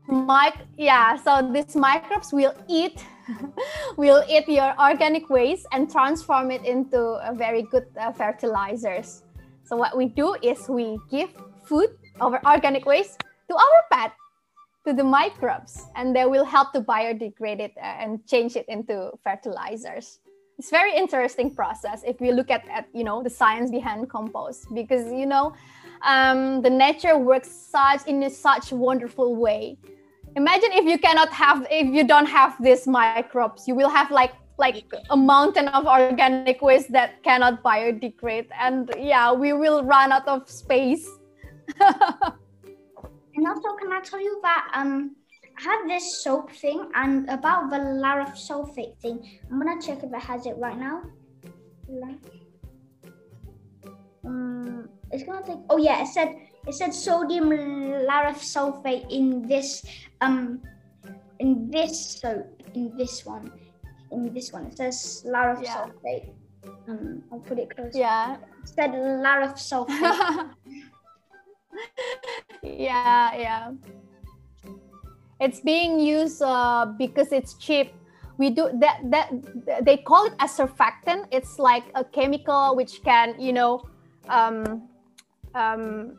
mic, 0.07 0.55
yeah, 0.77 1.15
so 1.15 1.51
these 1.51 1.75
microbes 1.75 2.31
will 2.31 2.53
eat 2.67 3.03
will 3.97 4.23
eat 4.29 4.47
your 4.47 4.73
organic 4.79 5.29
waste 5.29 5.65
and 5.71 5.89
transform 5.89 6.51
it 6.51 6.63
into 6.65 7.19
very 7.33 7.63
good 7.63 7.85
uh, 7.99 8.11
fertilizers. 8.11 9.23
So 9.63 9.75
what 9.75 9.97
we 9.97 10.05
do 10.05 10.35
is 10.41 10.69
we 10.69 10.99
give 11.09 11.29
food 11.63 11.89
our 12.21 12.39
organic 12.45 12.85
waste 12.85 13.23
to 13.49 13.55
our 13.55 13.81
pet 13.91 14.13
to 14.85 14.93
the 14.93 15.03
microbes 15.03 15.87
and 15.95 16.15
they 16.15 16.25
will 16.25 16.45
help 16.45 16.71
to 16.73 16.81
biodegrade 16.81 17.59
it 17.59 17.73
uh, 17.77 18.03
and 18.03 18.25
change 18.27 18.55
it 18.55 18.65
into 18.69 19.11
fertilizers 19.23 20.19
it's 20.57 20.69
very 20.69 20.95
interesting 20.95 21.53
process 21.53 22.01
if 22.05 22.19
we 22.21 22.31
look 22.31 22.49
at, 22.49 22.67
at 22.69 22.87
you 22.93 23.03
know 23.03 23.21
the 23.21 23.29
science 23.29 23.71
behind 23.71 24.09
compost 24.09 24.73
because 24.73 25.11
you 25.11 25.25
know 25.25 25.53
um, 26.03 26.61
the 26.61 26.69
nature 26.69 27.17
works 27.17 27.49
such 27.49 28.05
in 28.07 28.29
such 28.29 28.71
wonderful 28.71 29.35
way 29.35 29.77
imagine 30.35 30.71
if 30.73 30.85
you 30.85 30.97
cannot 30.97 31.29
have 31.29 31.65
if 31.71 31.87
you 31.93 32.03
don't 32.03 32.27
have 32.27 32.55
these 32.61 32.87
microbes 32.87 33.67
you 33.67 33.75
will 33.75 33.89
have 33.89 34.11
like 34.11 34.33
like 34.57 34.85
a 35.09 35.17
mountain 35.17 35.67
of 35.69 35.85
organic 35.85 36.61
waste 36.61 36.91
that 36.91 37.21
cannot 37.23 37.61
biodegrade 37.61 38.47
and 38.59 38.93
yeah 38.97 39.31
we 39.31 39.51
will 39.53 39.83
run 39.83 40.11
out 40.11 40.27
of 40.27 40.49
space 40.49 41.09
and 43.35 43.47
also, 43.47 43.75
can 43.75 43.91
I 43.91 44.01
tell 44.01 44.21
you 44.21 44.39
that 44.43 44.71
um, 44.73 45.15
I 45.57 45.61
have 45.63 45.87
this 45.87 46.23
soap 46.23 46.51
thing 46.51 46.89
and 46.95 47.29
about 47.29 47.69
the 47.69 47.77
laureth 47.77 48.35
sulfate 48.35 48.97
thing. 48.99 49.39
I'm 49.49 49.59
gonna 49.59 49.81
check 49.81 50.03
if 50.03 50.13
it 50.13 50.21
has 50.21 50.45
it 50.45 50.55
right 50.57 50.77
now. 50.77 51.03
Um, 54.25 54.89
it's 55.11 55.23
gonna 55.23 55.45
take. 55.45 55.59
Oh 55.69 55.77
yeah, 55.77 56.01
it 56.01 56.07
said 56.07 56.35
it 56.67 56.73
said 56.73 56.93
sodium 56.93 57.49
laureth 57.49 58.41
sulfate 58.41 59.05
in 59.09 59.47
this 59.47 59.85
um 60.21 60.61
in 61.39 61.69
this 61.69 62.21
soap 62.21 62.45
in 62.73 62.95
this 62.97 63.25
one 63.25 63.51
in 64.11 64.33
this 64.33 64.51
one. 64.51 64.65
It 64.65 64.77
says 64.77 65.23
laureth 65.25 65.63
yeah. 65.63 65.75
sulfate. 65.75 66.29
Um, 66.87 67.23
I'll 67.31 67.39
put 67.39 67.59
it 67.59 67.75
close. 67.75 67.91
Yeah. 67.93 68.35
It 68.35 68.69
said 68.69 68.91
laureth 68.91 69.55
sulfate. 69.55 70.49
yeah, 72.63 73.35
yeah. 73.35 73.71
It's 75.39 75.59
being 75.59 75.99
used 75.99 76.41
uh, 76.41 76.87
because 76.97 77.31
it's 77.31 77.55
cheap. 77.55 77.91
We 78.37 78.49
do 78.49 78.69
that. 78.79 78.99
That 79.11 79.31
they 79.83 79.97
call 79.97 80.25
it 80.25 80.33
a 80.39 80.47
surfactant. 80.47 81.27
It's 81.31 81.59
like 81.59 81.83
a 81.95 82.03
chemical 82.03 82.75
which 82.75 83.03
can, 83.03 83.39
you 83.39 83.53
know, 83.53 83.83
um, 84.27 84.89
um, 85.53 86.17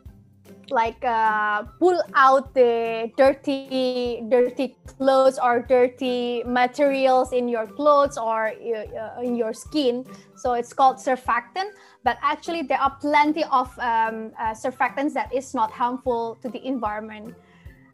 like 0.69 1.03
uh, 1.03 1.63
pull 1.79 2.01
out 2.15 2.53
the 2.53 3.11
dirty 3.17 4.23
dirty 4.29 4.75
clothes 4.97 5.39
or 5.39 5.61
dirty 5.61 6.43
materials 6.45 7.31
in 7.31 7.47
your 7.47 7.65
clothes 7.65 8.17
or 8.17 8.47
uh, 8.49 9.21
in 9.21 9.35
your 9.35 9.53
skin. 9.53 10.05
So 10.35 10.53
it's 10.53 10.73
called 10.73 10.97
surfactant. 10.97 11.71
But 12.03 12.17
actually 12.21 12.63
there 12.63 12.79
are 12.79 12.95
plenty 12.99 13.43
of 13.45 13.67
um, 13.79 14.31
uh, 14.39 14.51
surfactants 14.51 15.13
that 15.13 15.33
is 15.33 15.53
not 15.53 15.71
harmful 15.71 16.37
to 16.41 16.49
the 16.49 16.65
environment. 16.65 17.35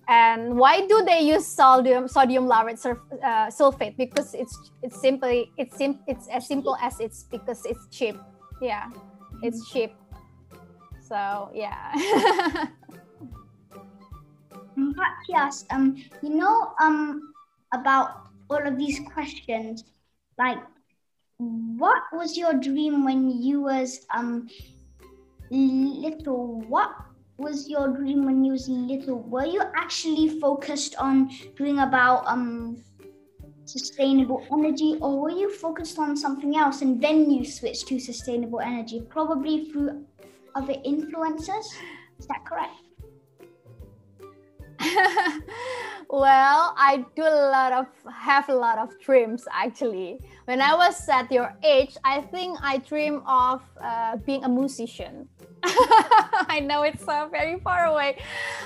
And 0.08 0.58
why 0.58 0.86
do 0.86 1.04
they 1.06 1.22
use 1.22 1.48
sodium 1.48 2.08
sodium 2.08 2.50
surf, 2.76 2.98
uh, 3.24 3.48
sulfate? 3.48 3.96
Because 3.98 4.34
it's 4.34 4.72
it's 4.82 5.00
simply 5.00 5.52
it's 5.58 5.78
sim- 5.78 6.00
it's 6.08 6.28
as 6.28 6.48
simple 6.48 6.76
as 6.82 7.00
it's 7.00 7.24
because 7.24 7.66
it's 7.66 7.88
cheap. 7.90 8.18
Yeah 8.62 8.90
it's 9.44 9.60
mm-hmm. 9.60 9.80
cheap 9.80 9.92
so 11.14 11.52
yeah. 11.54 11.94
but 14.76 15.14
yes, 15.30 15.64
um, 15.70 15.96
you 16.24 16.30
know, 16.30 16.74
um, 16.82 17.34
about 17.72 18.30
all 18.50 18.66
of 18.66 18.80
these 18.80 19.00
questions, 19.14 19.84
like, 20.40 20.58
what 21.38 22.02
was 22.14 22.36
your 22.36 22.54
dream 22.54 23.06
when 23.06 23.30
you 23.30 23.62
was 23.62 24.08
um 24.12 24.50
little? 25.52 26.62
What 26.62 26.90
was 27.38 27.70
your 27.70 27.90
dream 27.90 28.26
when 28.26 28.44
you 28.44 28.54
was 28.54 28.68
little? 28.68 29.20
Were 29.22 29.46
you 29.46 29.62
actually 29.76 30.40
focused 30.40 30.96
on 30.96 31.30
doing 31.56 31.78
about 31.78 32.26
um 32.26 32.82
sustainable 33.66 34.44
energy 34.52 34.98
or 35.00 35.22
were 35.22 35.30
you 35.32 35.50
focused 35.50 35.98
on 35.98 36.18
something 36.18 36.58
else 36.58 36.82
and 36.82 37.02
then 37.02 37.32
you 37.32 37.46
switched 37.46 37.88
to 37.88 37.98
sustainable 37.98 38.60
energy 38.60 39.02
probably 39.10 39.72
through 39.72 40.06
other 40.56 40.74
influencers. 40.86 41.66
Is 42.20 42.28
that 42.28 42.46
correct? 42.46 42.74
well, 46.10 46.74
I 46.78 47.06
do 47.16 47.24
a 47.24 47.50
lot 47.52 47.72
of 47.74 47.88
have 48.12 48.50
a 48.50 48.56
lot 48.56 48.78
of 48.78 48.90
dreams 49.00 49.48
actually. 49.52 50.20
When 50.46 50.62
I 50.62 50.76
was 50.76 51.08
at 51.08 51.32
your 51.32 51.56
age, 51.64 51.96
I 52.04 52.22
think 52.22 52.58
I 52.62 52.78
dream 52.78 53.22
of 53.26 53.62
uh, 53.82 54.18
being 54.18 54.44
a 54.44 54.50
musician. 54.50 55.30
I 55.64 56.60
know 56.62 56.84
it's 56.84 57.08
uh, 57.08 57.28
very 57.32 57.60
far 57.60 57.86
away. 57.86 58.18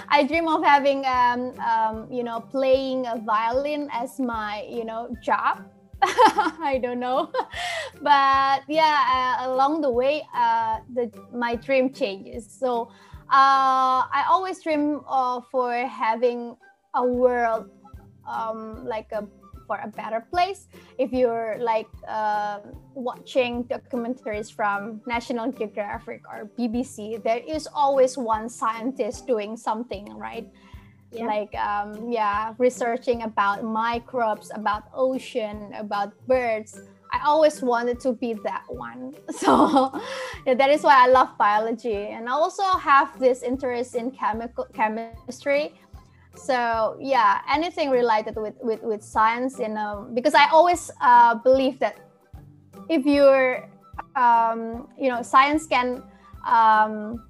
I 0.10 0.24
dream 0.24 0.48
of 0.48 0.64
having, 0.64 1.06
um, 1.06 1.54
um, 1.60 2.08
you 2.12 2.24
know, 2.24 2.40
playing 2.40 3.06
a 3.06 3.22
violin 3.24 3.90
as 3.92 4.20
my, 4.20 4.66
you 4.68 4.86
know, 4.86 5.16
job 5.22 5.64
I 6.62 6.80
don't 6.82 7.00
know, 7.00 7.32
but 8.02 8.62
yeah, 8.68 9.38
uh, 9.42 9.50
along 9.50 9.82
the 9.82 9.90
way, 9.90 10.28
uh, 10.36 10.80
the 10.94 11.12
my 11.34 11.56
dream 11.56 11.92
changes. 11.92 12.46
So 12.50 12.90
uh, 13.30 14.06
I 14.06 14.26
always 14.30 14.62
dream 14.62 15.02
uh, 15.08 15.42
for 15.52 15.74
having 15.74 16.56
a 16.94 17.04
world 17.04 17.70
um, 18.28 18.86
like 18.86 19.12
a 19.12 19.28
for 19.68 19.78
a 19.84 19.88
better 19.88 20.26
place. 20.32 20.68
If 20.98 21.12
you're 21.12 21.58
like 21.60 21.90
uh, 22.08 22.60
watching 22.96 23.66
documentaries 23.66 24.52
from 24.52 25.02
National 25.06 25.52
Geographic 25.52 26.22
or 26.32 26.50
BBC, 26.58 27.22
there 27.22 27.44
is 27.46 27.68
always 27.74 28.18
one 28.18 28.50
scientist 28.50 29.28
doing 29.28 29.58
something, 29.58 30.18
right? 30.18 30.48
Yeah. 31.12 31.26
Like 31.26 31.56
um, 31.56 32.12
yeah, 32.12 32.54
researching 32.58 33.24
about 33.24 33.64
microbes, 33.64 34.52
about 34.54 34.84
ocean, 34.94 35.74
about 35.74 36.14
birds. 36.28 36.80
I 37.14 37.22
always 37.26 37.62
wanted 37.62 38.02
to 38.02 38.14
be 38.14 38.34
that 38.44 38.66
one. 38.68 39.16
So 39.32 39.92
yeah, 40.46 40.56
that 40.56 40.70
is 40.70 40.84
why 40.84 41.06
I 41.06 41.08
love 41.08 41.30
biology. 41.38 42.12
And 42.12 42.28
I 42.28 42.34
also 42.34 42.64
have 42.78 43.18
this 43.20 43.42
interest 43.42 43.96
in 43.96 44.12
chemical 44.12 44.68
chemistry 44.74 45.74
so 46.38 46.96
yeah 47.00 47.42
anything 47.52 47.90
related 47.90 48.36
with 48.36 48.54
with, 48.62 48.82
with 48.84 49.04
science 49.04 49.60
you 49.60 49.68
know 49.68 50.08
because 50.14 50.34
i 50.34 50.48
always 50.50 50.92
uh, 51.02 51.36
believe 51.36 51.80
that 51.80 51.98
if 52.90 53.06
you're 53.06 53.68
um, 54.16 54.88
you 55.00 55.10
know 55.10 55.22
science 55.22 55.66
can 55.68 56.04
um, 56.46 57.28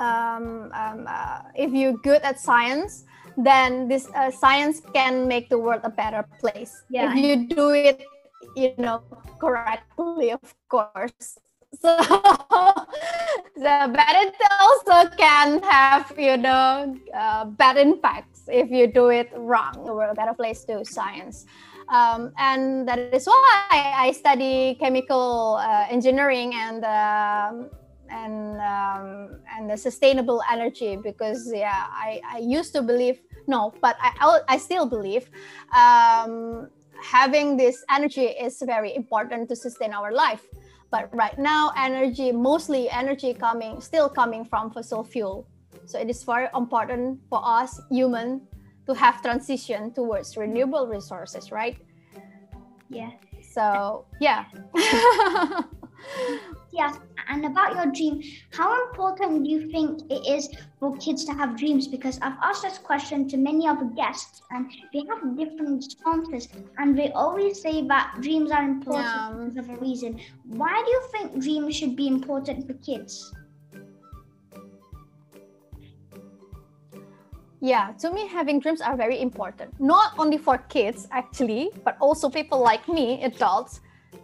um, 0.00 0.70
um, 0.74 1.06
uh, 1.06 1.40
if 1.54 1.72
you're 1.72 1.96
good 2.04 2.22
at 2.22 2.38
science 2.38 3.04
then 3.38 3.86
this 3.88 4.08
uh, 4.14 4.30
science 4.30 4.82
can 4.92 5.28
make 5.28 5.48
the 5.48 5.58
world 5.58 5.80
a 5.84 5.90
better 5.90 6.26
place. 6.40 6.82
Yeah. 6.90 7.12
if 7.12 7.16
you 7.16 7.46
do 7.46 7.70
it 7.70 8.02
you 8.56 8.74
know 8.78 9.02
correctly 9.40 10.32
of 10.32 10.54
course. 10.68 11.38
So 11.82 11.94
the 13.60 13.92
it 13.92 14.34
also 14.58 15.14
can 15.16 15.62
have 15.62 16.10
you 16.16 16.38
know 16.38 16.96
uh, 17.12 17.44
bad 17.44 17.76
impacts 17.76 18.48
if 18.48 18.70
you 18.70 18.86
do 18.86 19.10
it 19.10 19.28
wrong. 19.36 19.84
We're 19.84 20.08
a 20.08 20.14
better 20.14 20.32
place 20.32 20.64
to 20.64 20.82
science. 20.84 21.44
Um, 21.92 22.32
and 22.38 22.88
that 22.88 22.98
is 23.12 23.26
why 23.26 23.92
i 23.96 24.12
study 24.12 24.76
chemical 24.80 25.56
uh, 25.56 25.86
engineering 25.88 26.52
and 26.54 26.84
um, 26.84 27.70
and 28.10 28.60
um, 28.60 29.40
and 29.56 29.70
the 29.70 29.76
sustainable 29.76 30.42
energy 30.50 30.96
because 30.96 31.50
yeah 31.54 31.86
I, 31.90 32.20
I 32.24 32.38
used 32.38 32.72
to 32.74 32.82
believe 32.82 33.20
no 33.46 33.72
but 33.80 33.96
i 34.00 34.40
i 34.48 34.58
still 34.58 34.86
believe 34.86 35.30
um, 35.76 36.68
having 37.02 37.56
this 37.56 37.84
energy 37.90 38.26
is 38.26 38.62
very 38.66 38.94
important 38.94 39.48
to 39.50 39.56
sustain 39.56 39.92
our 39.92 40.12
life 40.12 40.46
but 40.90 41.14
right 41.14 41.38
now, 41.38 41.72
energy, 41.76 42.32
mostly 42.32 42.88
energy 42.88 43.34
coming, 43.34 43.80
still 43.80 44.08
coming 44.08 44.44
from 44.44 44.70
fossil 44.70 45.04
fuel. 45.04 45.46
So 45.84 45.98
it 45.98 46.08
is 46.08 46.24
very 46.24 46.48
important 46.54 47.20
for 47.28 47.40
us 47.44 47.80
human 47.90 48.46
to 48.86 48.94
have 48.94 49.20
transition 49.20 49.92
towards 49.92 50.36
renewable 50.36 50.86
resources, 50.86 51.52
right? 51.52 51.76
Yeah. 52.88 53.10
So 53.52 54.06
yeah. 54.20 54.46
yes, 56.72 56.98
and 57.28 57.44
about 57.44 57.74
your 57.74 57.86
dream, 57.92 58.22
how 58.52 58.88
important 58.88 59.44
do 59.44 59.50
you 59.50 59.70
think 59.70 60.02
it 60.10 60.26
is 60.26 60.48
for 60.78 60.96
kids 60.98 61.24
to 61.26 61.32
have 61.32 61.56
dreams? 61.56 61.88
Because 61.88 62.18
I've 62.20 62.38
asked 62.42 62.62
this 62.62 62.78
question 62.78 63.28
to 63.28 63.36
many 63.36 63.66
other 63.66 63.86
guests, 63.96 64.42
and 64.50 64.70
they 64.92 65.04
have 65.08 65.36
different 65.36 65.84
responses, 65.84 66.48
and 66.78 66.98
they 66.98 67.12
always 67.12 67.60
say 67.60 67.86
that 67.86 68.16
dreams 68.20 68.50
are 68.50 68.64
important 68.64 69.06
yeah. 69.06 69.32
because 69.32 69.56
of 69.56 69.70
a 69.70 69.76
reason. 69.76 70.20
Why 70.44 70.82
do 70.84 70.90
you 70.90 71.02
think 71.12 71.42
dreams 71.42 71.76
should 71.76 71.96
be 71.96 72.06
important 72.06 72.66
for 72.66 72.74
kids? 72.74 73.32
Yeah, 77.60 77.90
to 77.98 78.12
me, 78.12 78.28
having 78.28 78.60
dreams 78.60 78.80
are 78.80 78.96
very 78.96 79.20
important. 79.20 79.74
Not 79.80 80.12
only 80.16 80.38
for 80.38 80.58
kids, 80.68 81.08
actually, 81.10 81.70
but 81.84 81.96
also 82.00 82.30
people 82.30 82.60
like 82.60 82.86
me, 82.88 83.22
adults, 83.24 83.80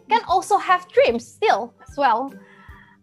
can 0.08 0.22
also 0.28 0.56
have 0.56 0.88
dreams 0.92 1.26
still 1.26 1.72
as 1.88 1.96
well. 1.96 2.32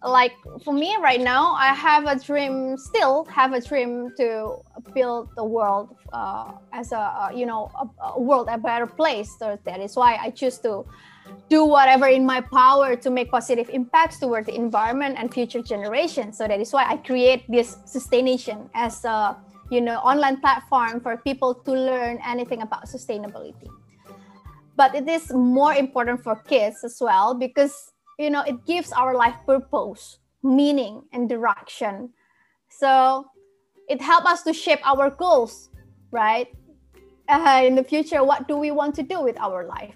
Like 0.03 0.33
for 0.63 0.73
me 0.73 0.97
right 0.99 1.21
now 1.21 1.53
i 1.53 1.75
have 1.75 2.07
a 2.07 2.17
dream 2.17 2.75
still 2.75 3.23
have 3.25 3.53
a 3.53 3.61
dream 3.61 4.09
to 4.17 4.57
build 4.95 5.29
the 5.35 5.45
world 5.45 5.95
uh, 6.11 6.53
as 6.73 6.91
a 6.91 6.97
uh, 6.97 7.29
you 7.29 7.45
know 7.45 7.69
a, 7.77 7.85
a, 8.07 8.19
world 8.19 8.47
a 8.49 8.57
better 8.57 8.87
place. 8.87 9.29
So 9.37 9.59
that 9.63 9.79
is 9.79 9.95
why 9.95 10.17
i 10.19 10.31
choose 10.31 10.57
to 10.65 10.85
do 11.49 11.65
whatever 11.65 12.07
in 12.07 12.25
my 12.25 12.41
power 12.41 12.95
to 12.95 13.11
make 13.11 13.29
positive 13.29 13.69
impacts 13.69 14.17
toward 14.17 14.47
the 14.47 14.55
environment 14.55 15.17
and 15.19 15.31
future 15.31 15.61
generations. 15.61 16.35
So 16.39 16.47
that 16.47 16.59
is 16.59 16.73
why 16.73 16.85
i 16.89 16.97
create 16.97 17.45
this 17.47 17.77
sustaination 17.85 18.71
as 18.73 19.05
a 19.05 19.37
you 19.69 19.81
know 19.81 19.97
online 20.01 20.41
platform 20.41 20.99
for 20.99 21.17
people 21.17 21.53
to 21.53 21.71
learn 21.71 22.17
anything 22.25 22.63
about 22.63 22.87
sustainability 22.87 23.69
but 24.81 24.95
it 24.95 25.07
is 25.07 25.31
more 25.31 25.75
important 25.75 26.23
for 26.23 26.35
kids 26.49 26.83
as 26.83 26.97
well 26.99 27.35
because 27.35 27.93
you 28.17 28.31
know 28.31 28.41
it 28.41 28.57
gives 28.65 28.91
our 28.91 29.13
life 29.13 29.37
purpose 29.45 30.17
meaning 30.41 31.03
and 31.13 31.29
direction. 31.29 32.09
So 32.81 33.29
it 33.87 34.01
helps 34.01 34.25
us 34.33 34.41
to 34.47 34.53
shape 34.53 34.81
our 34.83 35.11
goals 35.11 35.69
right? 36.09 36.47
Uh, 37.29 37.61
in 37.63 37.75
the 37.75 37.83
future 37.83 38.23
what 38.23 38.47
do 38.47 38.57
we 38.57 38.71
want 38.71 38.95
to 38.95 39.03
do 39.03 39.21
with 39.21 39.37
our 39.37 39.67
life? 39.67 39.93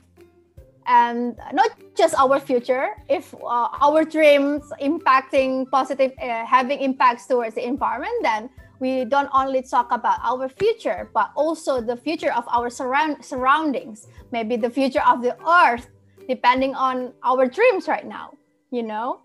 And 0.85 1.35
not 1.51 1.71
just 1.97 2.13
our 2.13 2.39
future 2.39 2.89
if 3.09 3.33
uh, 3.33 3.69
our 3.85 4.05
dreams 4.05 4.61
impacting 4.79 5.65
positive 5.71 6.11
uh, 6.21 6.45
having 6.45 6.79
impacts 6.79 7.25
towards 7.25 7.55
the 7.55 7.65
environment 7.65 8.17
then 8.21 8.49
we 8.79 9.05
don't 9.05 9.29
only 9.33 9.61
talk 9.61 9.91
about 9.91 10.19
our 10.23 10.47
future 10.49 11.09
but 11.13 11.31
also 11.35 11.81
the 11.81 11.95
future 11.95 12.33
of 12.33 12.43
our 12.47 12.69
surround- 12.69 13.23
surroundings 13.23 14.07
maybe 14.31 14.55
the 14.55 14.69
future 14.69 15.03
of 15.07 15.21
the 15.21 15.35
earth 15.47 15.87
depending 16.27 16.73
on 16.75 17.13
our 17.23 17.45
dreams 17.47 17.87
right 17.87 18.05
now 18.07 18.31
you 18.71 18.83
know? 18.83 19.21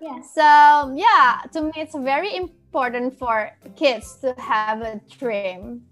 Yeah 0.00 0.20
so 0.20 0.94
yeah 0.96 1.40
to 1.52 1.62
me 1.62 1.72
it's 1.76 1.94
very 1.94 2.34
important 2.36 3.18
for 3.18 3.50
kids 3.76 4.16
to 4.22 4.34
have 4.38 4.80
a 4.82 5.00
dream. 5.18 5.82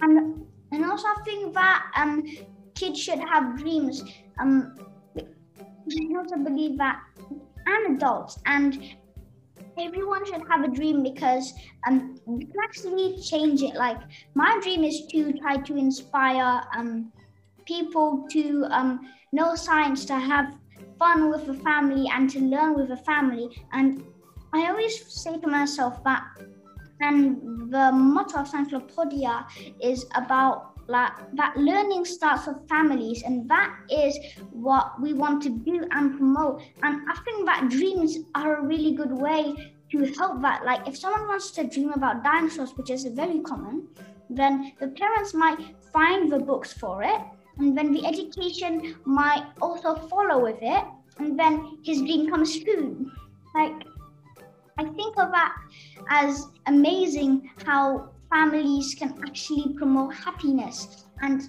And 0.00 0.46
and 0.72 0.84
also 0.84 1.06
i 1.06 1.22
think 1.24 1.54
that 1.54 1.86
um 1.96 2.26
kids 2.74 3.00
should 3.00 3.20
have 3.20 3.56
dreams. 3.58 4.02
Um 4.40 4.76
i 5.16 6.16
also 6.18 6.36
believe 6.36 6.76
that 6.78 7.00
and 7.66 7.96
adults 7.96 8.38
and 8.46 8.82
everyone 9.78 10.24
should 10.26 10.42
have 10.50 10.64
a 10.64 10.68
dream 10.68 11.02
because 11.02 11.52
um 11.86 12.16
you 12.26 12.46
can 12.46 12.60
actually 12.62 13.20
change 13.22 13.62
it. 13.62 13.74
Like 13.74 13.98
my 14.34 14.58
dream 14.62 14.84
is 14.84 15.06
to 15.12 15.32
try 15.32 15.56
to 15.56 15.76
inspire 15.76 16.62
um 16.76 17.12
people 17.66 18.26
to 18.30 18.66
um 18.70 19.00
know 19.32 19.54
science 19.54 20.04
to 20.06 20.14
have 20.18 20.54
fun 20.98 21.30
with 21.30 21.46
the 21.46 21.54
family 21.54 22.06
and 22.12 22.30
to 22.30 22.40
learn 22.40 22.74
with 22.74 22.88
the 22.88 22.96
family. 22.98 23.48
And 23.72 24.04
i 24.52 24.68
always 24.68 24.94
say 25.12 25.36
to 25.38 25.48
myself 25.48 26.02
that 26.04 26.22
and 27.00 27.72
the 27.72 27.90
motto 27.92 28.38
of 28.38 28.48
SciencloPodia 28.50 29.44
is 29.82 30.06
about 30.14 30.73
like 30.86 31.12
that 31.34 31.56
learning 31.56 32.04
starts 32.04 32.46
with 32.46 32.68
families 32.68 33.22
and 33.22 33.48
that 33.48 33.74
is 33.90 34.18
what 34.50 35.00
we 35.00 35.12
want 35.12 35.42
to 35.42 35.50
do 35.50 35.86
and 35.90 36.16
promote. 36.16 36.62
And 36.82 37.00
i 37.08 37.14
think 37.24 37.46
that 37.46 37.68
dreams 37.70 38.18
are 38.34 38.56
a 38.56 38.62
really 38.62 38.94
good 38.94 39.12
way 39.12 39.74
to 39.92 40.04
help 40.14 40.42
that. 40.42 40.64
Like 40.64 40.88
if 40.88 40.96
someone 40.96 41.28
wants 41.28 41.50
to 41.52 41.64
dream 41.64 41.92
about 41.92 42.24
dinosaurs 42.24 42.72
which 42.76 42.90
is 42.90 43.04
very 43.04 43.40
common 43.40 43.88
then 44.30 44.72
the 44.80 44.88
parents 44.88 45.34
might 45.34 45.58
find 45.92 46.32
the 46.32 46.38
books 46.38 46.72
for 46.72 47.02
it 47.02 47.20
and 47.58 47.76
then 47.76 47.92
the 47.92 48.04
education 48.04 48.96
might 49.04 49.46
also 49.60 49.94
follow 49.94 50.42
with 50.42 50.58
it 50.60 50.84
and 51.18 51.38
then 51.38 51.78
his 51.84 51.98
dream 51.98 52.28
comes 52.30 52.58
true. 52.62 53.10
Like 53.54 53.84
i 54.78 54.84
think 54.84 55.16
of 55.18 55.30
that 55.30 55.54
as 56.08 56.48
amazing 56.66 57.48
how 57.64 58.10
families 58.34 58.96
can 58.98 59.14
actually 59.24 59.74
promote 59.74 60.12
happiness. 60.12 61.04
And 61.22 61.48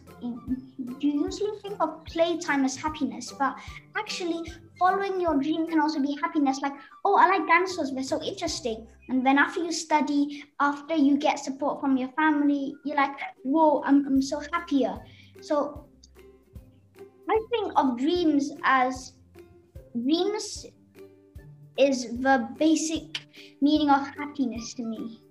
you 0.99 1.25
usually 1.25 1.57
think 1.61 1.81
of 1.81 2.05
playtime 2.05 2.63
as 2.63 2.75
happiness, 2.75 3.33
but 3.39 3.55
actually 3.97 4.53
following 4.77 5.19
your 5.19 5.35
dream 5.41 5.65
can 5.67 5.81
also 5.81 5.99
be 5.99 6.15
happiness. 6.21 6.59
Like, 6.61 6.73
oh, 7.03 7.15
I 7.17 7.27
like 7.27 7.47
dinosaurs, 7.47 7.91
they're 7.91 8.03
so 8.03 8.21
interesting. 8.21 8.87
And 9.09 9.25
then 9.25 9.39
after 9.39 9.61
you 9.61 9.71
study, 9.71 10.43
after 10.59 10.95
you 10.95 11.17
get 11.17 11.39
support 11.39 11.81
from 11.81 11.97
your 11.97 12.09
family, 12.09 12.75
you're 12.85 12.97
like, 12.97 13.17
whoa, 13.43 13.81
I'm, 13.83 14.05
I'm 14.05 14.21
so 14.21 14.41
happier. 14.53 14.95
So 15.41 15.87
I 17.27 17.39
think 17.49 17.73
of 17.75 17.97
dreams 17.97 18.51
as 18.63 19.13
dreams 19.93 20.67
is 21.79 22.19
the 22.19 22.47
basic 22.59 23.25
meaning 23.59 23.89
of 23.89 24.07
happiness 24.15 24.75
to 24.75 24.83
me. 24.83 25.24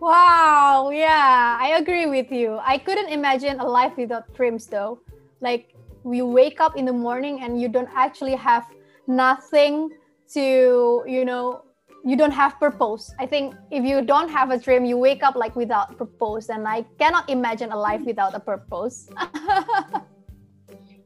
Wow, 0.00 0.90
yeah, 0.90 1.58
I 1.60 1.76
agree 1.78 2.06
with 2.06 2.30
you. 2.30 2.58
I 2.62 2.78
couldn't 2.78 3.08
imagine 3.08 3.58
a 3.58 3.66
life 3.66 3.96
without 3.96 4.32
dreams 4.34 4.66
though. 4.66 5.00
Like 5.40 5.74
you 6.04 6.24
wake 6.24 6.60
up 6.60 6.76
in 6.76 6.84
the 6.84 6.92
morning 6.92 7.42
and 7.42 7.60
you 7.60 7.68
don't 7.68 7.88
actually 7.94 8.36
have 8.36 8.64
nothing 9.08 9.90
to, 10.34 11.02
you 11.06 11.24
know, 11.24 11.62
you 12.04 12.16
don't 12.16 12.30
have 12.30 12.58
purpose. 12.60 13.12
I 13.18 13.26
think 13.26 13.54
if 13.72 13.84
you 13.84 14.02
don't 14.02 14.28
have 14.28 14.50
a 14.50 14.58
dream, 14.58 14.84
you 14.84 14.96
wake 14.96 15.24
up 15.24 15.34
like 15.34 15.56
without 15.56 15.98
purpose, 15.98 16.48
and 16.48 16.66
I 16.66 16.86
cannot 16.98 17.28
imagine 17.28 17.72
a 17.72 17.76
life 17.76 18.02
without 18.06 18.34
a 18.34 18.40
purpose. 18.40 19.10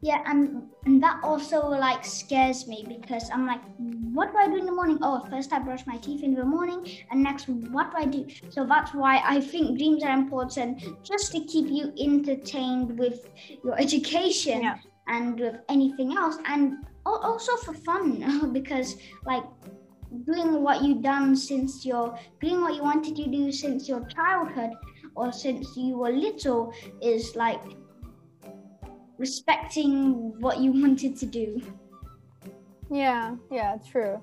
yeah, 0.03 0.21
and 0.27 0.69
and 0.85 1.01
that 1.01 1.21
also 1.23 1.69
like 1.69 2.05
scares 2.05 2.67
me 2.67 2.85
because 2.89 3.31
I'm 3.33 3.47
like, 3.47 3.61
what 4.13 4.33
do 4.33 4.39
I 4.39 4.49
do 4.49 4.57
in 4.57 4.67
the 4.67 4.73
morning? 4.73 4.99
Oh, 5.01 5.25
first 5.31 5.53
I 5.53 5.61
brush 5.61 5.87
my 5.87 5.97
teeth 5.99 6.25
in 6.25 6.35
the 6.35 6.45
morning, 6.45 6.85
and 7.13 7.23
next 7.23 7.49
what 7.49 7.93
do 7.93 7.99
I 7.99 8.07
do? 8.07 8.27
So 8.51 8.67
that's 8.67 8.93
why 8.93 9.23
I 9.25 9.41
think 9.41 9.79
dreams 9.79 10.03
are 10.03 10.13
important 10.13 11.05
just 11.05 11.31
to 11.33 11.45
keep 11.45 11.69
you 11.71 11.93
entertained 12.01 12.99
with 12.99 13.31
your 13.63 13.79
education 13.87 14.63
yeah. 14.63 14.79
and 15.07 15.39
with 15.39 15.61
anything 15.69 16.17
else, 16.17 16.37
and 16.47 16.79
also 17.07 17.57
for 17.59 17.73
fun 17.73 18.51
because 18.53 18.97
like 19.25 19.45
doing 20.27 20.65
what 20.65 20.83
you've 20.83 21.03
done 21.03 21.37
since 21.37 21.87
your 21.87 22.19
doing 22.41 22.61
what 22.61 22.75
you 22.75 22.83
wanted 22.83 23.15
to 23.15 23.27
do 23.29 23.53
since 23.53 23.89
your 23.89 24.05
childhood 24.07 24.71
or 25.15 25.33
since 25.33 25.77
you 25.77 25.97
were 25.97 26.11
little 26.11 26.73
is 27.01 27.37
like 27.37 27.61
respecting 29.19 30.39
what 30.41 30.59
you 30.59 30.73
wanted 30.73 31.17
to 31.17 31.27
do. 31.27 31.63
Yeah 32.91 33.37
yeah 33.51 33.79
true. 33.91 34.21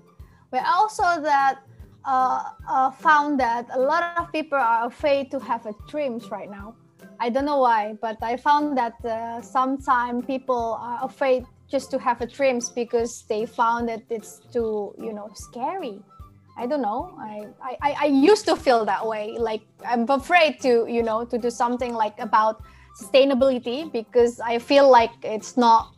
But 0.51 0.63
also 0.65 1.03
that 1.21 1.59
uh, 2.05 2.43
uh, 2.67 2.91
found 2.91 3.39
that 3.39 3.67
a 3.73 3.79
lot 3.79 4.17
of 4.17 4.31
people 4.31 4.57
are 4.57 4.87
afraid 4.87 5.29
to 5.31 5.39
have 5.39 5.65
a 5.65 5.73
dreams 5.87 6.31
right 6.31 6.49
now. 6.49 6.75
I 7.19 7.29
don't 7.29 7.45
know 7.45 7.59
why 7.59 7.97
but 8.01 8.17
i 8.21 8.37
found 8.37 8.77
that 8.77 8.95
uh, 9.03 9.41
sometimes 9.41 10.25
people 10.25 10.77
are 10.79 10.99
afraid 11.03 11.45
just 11.69 11.91
to 11.91 11.99
have 11.99 12.21
a 12.21 12.25
dreams 12.25 12.69
because 12.69 13.23
they 13.29 13.45
found 13.45 13.89
that 13.89 14.03
it's 14.09 14.41
too 14.51 14.93
you 14.97 15.13
know 15.13 15.29
scary. 15.33 16.01
I 16.57 16.67
don't 16.67 16.81
know. 16.81 17.15
I, 17.17 17.47
I 17.81 17.91
i 18.05 18.05
used 18.05 18.45
to 18.45 18.55
feel 18.55 18.83
that 18.85 19.05
way. 19.05 19.37
Like 19.37 19.61
i'm 19.85 20.09
afraid 20.09 20.59
to 20.61 20.85
you 20.87 21.03
know 21.03 21.25
to 21.25 21.37
do 21.37 21.49
something 21.49 21.93
like 21.93 22.17
about 22.19 22.61
sustainability 22.95 23.91
because 23.91 24.39
i 24.39 24.57
feel 24.59 24.89
like 24.89 25.11
it's 25.23 25.57
not 25.57 25.91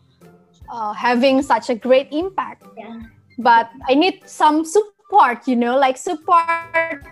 uh, 0.71 0.93
having 0.93 1.41
such 1.41 1.69
a 1.69 1.75
great 1.75 2.07
impact 2.11 2.65
yeah. 2.77 3.01
but 3.37 3.69
i 3.89 3.93
need 3.93 4.21
some 4.25 4.63
support 4.65 5.47
you 5.47 5.55
know 5.55 5.77
like 5.77 5.97
support 5.97 7.03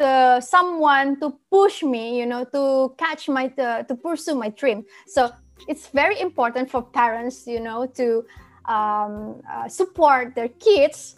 uh, 0.00 0.40
someone 0.40 1.18
to 1.18 1.34
push 1.50 1.82
me 1.82 2.18
you 2.18 2.26
know 2.26 2.44
to 2.44 2.94
catch 2.98 3.28
my 3.28 3.52
uh, 3.58 3.82
to 3.82 3.94
pursue 3.94 4.34
my 4.34 4.48
dream 4.50 4.84
so 5.06 5.30
it's 5.66 5.88
very 5.88 6.20
important 6.20 6.70
for 6.70 6.82
parents, 6.82 7.46
you 7.46 7.60
know, 7.60 7.86
to 7.86 8.24
um, 8.66 9.40
uh, 9.50 9.68
support 9.68 10.34
their 10.34 10.48
kids 10.48 11.16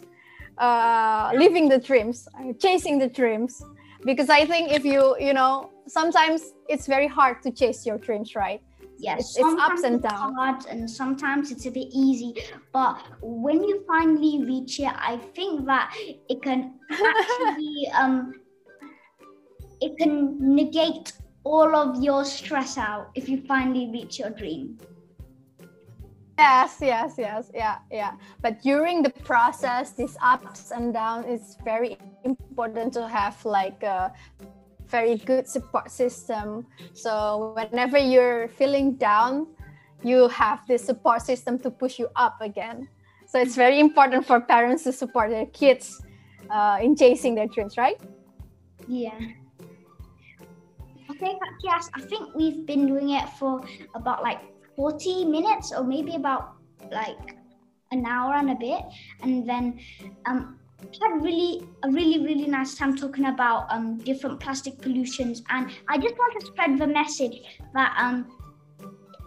uh, 0.57 1.31
living 1.35 1.69
the 1.69 1.77
dreams, 1.77 2.27
uh, 2.39 2.53
chasing 2.59 2.97
the 2.97 3.07
dreams. 3.07 3.63
Because 4.03 4.29
I 4.29 4.45
think 4.45 4.71
if 4.71 4.83
you, 4.83 5.15
you 5.19 5.33
know, 5.33 5.71
sometimes 5.87 6.53
it's 6.67 6.87
very 6.87 7.07
hard 7.07 7.41
to 7.43 7.51
chase 7.51 7.85
your 7.85 7.97
dreams, 7.97 8.35
right? 8.35 8.61
Yes, 8.97 9.19
it's, 9.19 9.37
it's 9.37 9.61
ups 9.61 9.83
and 9.83 10.01
downs. 10.01 10.35
Hard 10.37 10.65
and 10.67 10.89
sometimes 10.89 11.51
it's 11.51 11.65
a 11.65 11.71
bit 11.71 11.87
easy. 11.91 12.35
But 12.71 13.01
when 13.21 13.63
you 13.63 13.83
finally 13.87 14.43
reach 14.45 14.79
it, 14.79 14.93
I 14.95 15.17
think 15.35 15.65
that 15.65 15.93
it 16.29 16.41
can 16.41 16.79
actually 16.91 17.89
um, 17.99 18.33
it 19.81 19.97
can 19.97 20.37
negate 20.39 21.13
all 21.43 21.75
of 21.75 22.03
your 22.03 22.23
stress 22.23 22.77
out 22.77 23.09
if 23.15 23.27
you 23.27 23.41
finally 23.47 23.89
reach 23.91 24.19
your 24.19 24.29
dream. 24.29 24.77
Yes, 26.37 26.77
yes, 26.81 27.15
yes, 27.17 27.51
yeah, 27.53 27.77
yeah. 27.91 28.13
But 28.41 28.61
during 28.61 29.03
the 29.03 29.09
process, 29.09 29.91
these 29.91 30.17
ups 30.21 30.71
and 30.71 30.93
downs, 30.93 31.25
it's 31.27 31.57
very 31.63 31.97
important 32.23 32.93
to 32.93 33.07
have 33.07 33.43
like 33.45 33.83
a 33.83 34.11
very 34.87 35.17
good 35.17 35.47
support 35.47 35.91
system. 35.91 36.65
So 36.93 37.53
whenever 37.55 37.97
you're 37.97 38.47
feeling 38.49 38.95
down, 38.95 39.47
you 40.03 40.27
have 40.29 40.65
this 40.67 40.83
support 40.83 41.21
system 41.21 41.59
to 41.59 41.69
push 41.69 41.99
you 41.99 42.07
up 42.15 42.41
again. 42.41 42.87
So 43.27 43.39
it's 43.39 43.55
very 43.55 43.79
important 43.79 44.25
for 44.25 44.41
parents 44.41 44.83
to 44.83 44.91
support 44.91 45.29
their 45.29 45.45
kids 45.45 46.01
uh, 46.49 46.79
in 46.81 46.95
chasing 46.95 47.35
their 47.35 47.47
dreams, 47.47 47.77
right? 47.77 47.99
Yeah. 48.87 49.17
Okay, 51.09 51.37
yes, 51.63 51.89
I 51.93 52.01
think 52.01 52.35
we've 52.35 52.65
been 52.65 52.87
doing 52.87 53.11
it 53.11 53.29
for 53.37 53.61
about 53.95 54.23
like 54.23 54.41
40 54.81 55.25
minutes 55.25 55.71
or 55.71 55.83
maybe 55.83 56.15
about 56.15 56.53
like 56.91 57.35
an 57.91 58.03
hour 58.03 58.33
and 58.33 58.49
a 58.49 58.55
bit. 58.55 58.81
And 59.21 59.47
then 59.47 59.79
um, 60.25 60.59
had 60.81 61.21
really 61.21 61.61
a 61.83 61.91
really 61.91 62.25
really 62.25 62.47
nice 62.47 62.73
time 62.73 62.97
talking 62.97 63.27
about 63.27 63.67
um, 63.69 63.99
different 63.99 64.39
plastic 64.39 64.81
pollutions 64.81 65.43
and 65.49 65.69
i 65.87 65.95
just 65.95 66.15
want 66.15 66.33
to 66.39 66.47
spread 66.47 66.75
the 66.79 66.87
message 66.87 67.35
that 67.75 67.95
um, 67.99 68.25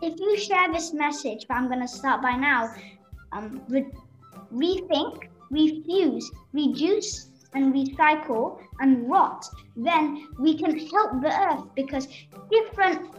if 0.02 0.18
you 0.18 0.36
share 0.36 0.66
this 0.72 0.92
message 0.92 1.46
but 1.48 1.54
i'm 1.54 1.68
going 1.68 1.80
to 1.80 1.86
start 1.86 2.20
by 2.20 2.34
now 2.34 2.74
um, 3.30 3.62
re- 3.68 3.86
rethink 4.52 5.28
refuse 5.52 6.28
reduce 6.52 7.30
and 7.54 7.72
recycle 7.72 8.60
and 8.80 9.08
rot, 9.08 9.46
then 9.76 10.28
we 10.38 10.58
can 10.58 10.76
help 10.76 11.22
the 11.22 11.32
earth 11.32 11.64
because 11.74 12.08
different 12.50 13.10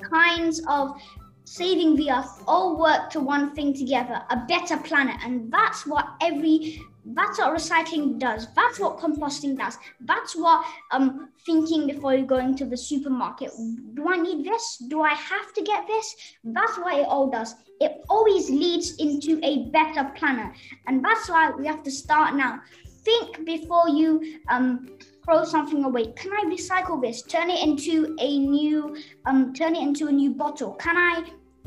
kinds 0.00 0.62
of 0.68 1.00
saving 1.48 1.96
the 1.96 2.10
earth 2.10 2.42
all 2.46 2.78
work 2.78 3.08
to 3.10 3.20
one 3.20 3.54
thing 3.54 3.72
together 3.72 4.22
a 4.30 4.36
better 4.48 4.76
planet. 4.76 5.16
And 5.24 5.50
that's 5.52 5.86
what 5.86 6.06
every 6.20 6.82
that's 7.14 7.38
what 7.38 7.56
recycling 7.56 8.18
does. 8.18 8.52
That's 8.54 8.78
what 8.78 8.98
composting 8.98 9.56
does. 9.56 9.78
That's 10.00 10.36
what 10.36 10.64
um 10.92 11.30
thinking 11.46 11.86
before 11.86 12.14
you 12.14 12.26
go 12.26 12.38
into 12.38 12.66
the 12.66 12.76
supermarket. 12.76 13.50
Do 13.94 14.08
i 14.10 14.16
need 14.16 14.44
this? 14.44 14.76
Do 14.88 15.02
i 15.02 15.14
have 15.14 15.52
to 15.54 15.62
get 15.62 15.86
this? 15.86 16.14
That's 16.44 16.76
what 16.78 16.98
it 16.98 17.06
all 17.06 17.30
does. 17.30 17.54
It 17.80 17.92
always 18.10 18.50
leads 18.50 18.96
into 18.96 19.40
a 19.42 19.70
better 19.70 20.04
planet. 20.16 20.52
And 20.86 21.02
that's 21.04 21.28
why 21.30 21.50
we 21.50 21.66
have 21.66 21.82
to 21.84 21.90
start 21.90 22.34
now. 22.34 22.60
Think 23.04 23.46
before 23.46 23.88
you 23.88 24.40
um, 24.48 24.98
throw 25.24 25.44
something 25.44 25.84
away. 25.84 26.12
Can 26.12 26.32
I 26.32 26.44
recycle 26.46 27.00
this? 27.00 27.22
Turn 27.22 27.48
it 27.48 27.62
into 27.62 28.16
a 28.18 28.38
new 28.38 28.96
um, 29.26 29.54
turn 29.54 29.76
it 29.76 29.82
into 29.82 30.08
a 30.08 30.12
new 30.12 30.30
bottle. 30.30 30.72
Can 30.74 30.96
I 30.96 31.24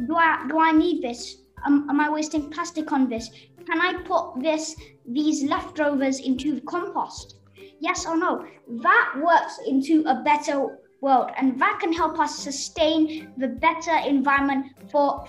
do 0.08 0.16
I 0.16 0.46
do 0.48 0.60
I 0.60 0.72
need 0.72 1.02
this? 1.02 1.38
Um, 1.66 1.88
am 1.90 2.00
I 2.00 2.10
wasting 2.10 2.50
plastic 2.50 2.92
on 2.92 3.08
this? 3.10 3.30
Can 3.66 3.80
I 3.80 4.02
put 4.04 4.42
this 4.42 4.76
these 5.08 5.44
leftovers 5.44 6.20
into 6.20 6.62
compost? 6.62 7.36
Yes 7.80 8.06
or 8.06 8.18
no? 8.18 8.46
That 8.68 9.14
works 9.22 9.60
into 9.68 10.04
a 10.08 10.22
better 10.24 10.80
world, 11.02 11.32
and 11.38 11.60
that 11.60 11.80
can 11.82 11.94
help 11.94 12.20
us 12.20 12.38
sustain 12.38 13.34
the 13.38 13.48
better 13.48 13.96
environment 14.08 14.68
for 14.92 15.26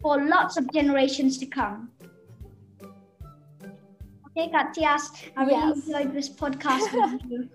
for 0.00 0.22
lots 0.26 0.56
of 0.56 0.70
generations 0.72 1.38
to 1.38 1.46
come. 1.46 1.90
Okay, 4.36 4.50
Kak 4.50 4.74
Tyas. 4.74 5.08
I 5.36 5.44
really 5.44 5.52
yes. 5.52 5.86
enjoyed 5.86 6.12
this 6.12 6.28
podcast 6.28 6.92
with 6.92 7.20
you. 7.30 7.48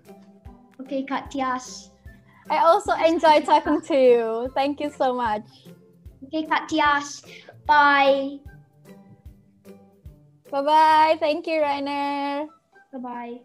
Okay, 0.81 1.03
Kak 1.03 1.29
Tyas. 1.29 1.89
I 2.49 2.59
also 2.59 2.93
enjoy 2.93 3.41
talking 3.41 3.81
to 3.81 3.95
you. 3.95 4.51
Thank 4.55 4.79
you 4.79 4.89
so 4.89 5.13
much. 5.13 5.43
Okay, 6.27 6.43
Kak 6.43 6.67
Tyas. 6.67 7.23
Bye. 7.65 8.39
Bye 10.51 10.63
bye. 10.63 11.17
Thank 11.19 11.47
you, 11.47 11.61
Rayner. 11.61 12.47
Bye 12.91 12.99
bye. 12.99 13.41